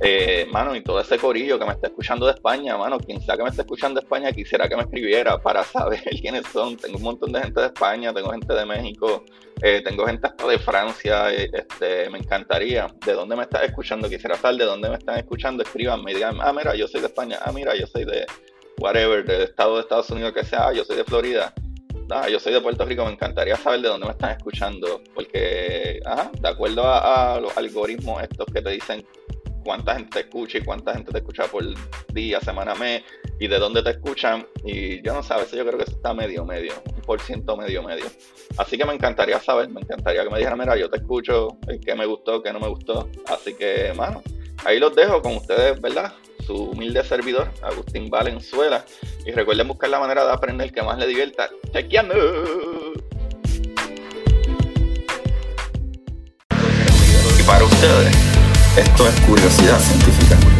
Eh, 0.00 0.46
mano, 0.50 0.74
y 0.74 0.82
todo 0.82 1.00
ese 1.00 1.18
corillo 1.18 1.58
que 1.58 1.64
me 1.64 1.72
está 1.72 1.86
escuchando 1.86 2.26
de 2.26 2.32
España, 2.32 2.76
mano, 2.76 2.98
quien 2.98 3.20
sea 3.20 3.36
que 3.36 3.44
me 3.44 3.50
esté 3.50 3.62
escuchando 3.62 4.00
de 4.00 4.04
España, 4.04 4.32
quisiera 4.32 4.68
que 4.68 4.74
me 4.74 4.82
escribiera 4.82 5.40
para 5.40 5.62
saber 5.64 6.02
quiénes 6.20 6.46
son. 6.48 6.76
Tengo 6.76 6.96
un 6.96 7.04
montón 7.04 7.32
de 7.32 7.40
gente 7.40 7.60
de 7.60 7.66
España, 7.66 8.12
tengo 8.12 8.30
gente 8.30 8.52
de 8.52 8.66
México, 8.66 9.24
eh, 9.62 9.82
tengo 9.84 10.04
gente 10.06 10.26
hasta 10.26 10.46
de 10.48 10.58
Francia. 10.58 11.32
Eh, 11.32 11.48
este, 11.52 12.10
me 12.10 12.18
encantaría. 12.18 12.88
¿De 13.06 13.12
dónde 13.12 13.36
me 13.36 13.42
estás 13.44 13.62
escuchando? 13.62 14.08
Quisiera 14.08 14.34
saber 14.36 14.58
de 14.58 14.64
dónde 14.64 14.88
me 14.88 14.96
están 14.96 15.16
escuchando. 15.18 15.62
Escríbanme 15.62 16.10
y 16.10 16.14
digan, 16.14 16.38
ah, 16.40 16.52
mira, 16.52 16.74
yo 16.74 16.88
soy 16.88 17.00
de 17.00 17.06
España, 17.06 17.38
ah, 17.44 17.52
mira, 17.52 17.76
yo 17.76 17.86
soy 17.86 18.04
de 18.04 18.26
whatever, 18.80 19.24
del 19.24 19.42
estado 19.42 19.76
de 19.76 19.82
Estados 19.82 20.10
Unidos 20.10 20.32
que 20.32 20.44
sea, 20.44 20.68
ah, 20.68 20.72
yo 20.72 20.84
soy 20.84 20.96
de 20.96 21.04
Florida. 21.04 21.54
Ah, 22.10 22.28
yo 22.28 22.38
soy 22.38 22.52
de 22.52 22.60
Puerto 22.60 22.84
Rico, 22.84 23.04
me 23.04 23.12
encantaría 23.12 23.56
saber 23.56 23.80
de 23.80 23.88
dónde 23.88 24.06
me 24.06 24.12
están 24.12 24.30
escuchando, 24.32 25.00
porque, 25.14 26.00
ajá, 26.04 26.30
de 26.38 26.48
acuerdo 26.48 26.82
a 26.86 27.40
los 27.40 27.56
algoritmos 27.56 28.22
estos 28.22 28.46
que 28.52 28.60
te 28.60 28.70
dicen 28.70 29.04
cuánta 29.64 29.94
gente 29.94 30.10
te 30.10 30.20
escucha 30.20 30.58
y 30.58 30.60
cuánta 30.64 30.92
gente 30.92 31.10
te 31.10 31.18
escucha 31.18 31.44
por 31.46 31.64
día, 32.12 32.40
semana, 32.40 32.74
mes, 32.74 33.02
y 33.40 33.48
de 33.48 33.58
dónde 33.58 33.82
te 33.82 33.90
escuchan. 33.90 34.46
Y 34.64 35.02
yo 35.02 35.14
no 35.14 35.22
sé, 35.22 35.34
a 35.34 35.38
veces 35.38 35.54
yo 35.54 35.64
creo 35.66 35.78
que 35.78 35.90
está 35.90 36.12
medio, 36.14 36.44
medio, 36.44 36.74
un 36.94 37.00
por 37.02 37.20
ciento 37.20 37.56
medio, 37.56 37.82
medio. 37.82 38.04
Así 38.58 38.76
que 38.76 38.84
me 38.84 38.92
encantaría 38.92 39.40
saber, 39.40 39.70
me 39.70 39.80
encantaría 39.80 40.22
que 40.22 40.30
me 40.30 40.38
dijeran, 40.38 40.58
mira, 40.58 40.76
yo 40.76 40.88
te 40.90 40.98
escucho, 40.98 41.56
qué 41.84 41.94
me 41.94 42.06
gustó, 42.06 42.42
qué 42.42 42.52
no 42.52 42.60
me 42.60 42.68
gustó. 42.68 43.08
Así 43.26 43.54
que, 43.54 43.92
mano, 43.96 44.22
ahí 44.64 44.78
los 44.78 44.94
dejo 44.94 45.22
con 45.22 45.36
ustedes, 45.36 45.80
¿verdad? 45.80 46.12
Su 46.46 46.54
humilde 46.70 47.02
servidor, 47.04 47.50
Agustín 47.62 48.10
Valenzuela. 48.10 48.84
Y 49.24 49.32
recuerden 49.32 49.68
buscar 49.68 49.90
la 49.90 49.98
manera 49.98 50.24
de 50.24 50.32
aprender 50.32 50.72
que 50.72 50.82
más 50.82 50.98
le 50.98 51.06
divierta. 51.06 51.48
¡Chequeando! 51.72 52.14
Y 57.38 57.42
para 57.44 57.64
ustedes. 57.64 58.14
Esto 58.76 59.08
es 59.08 59.20
curiosidad 59.20 59.78
científica. 59.78 60.53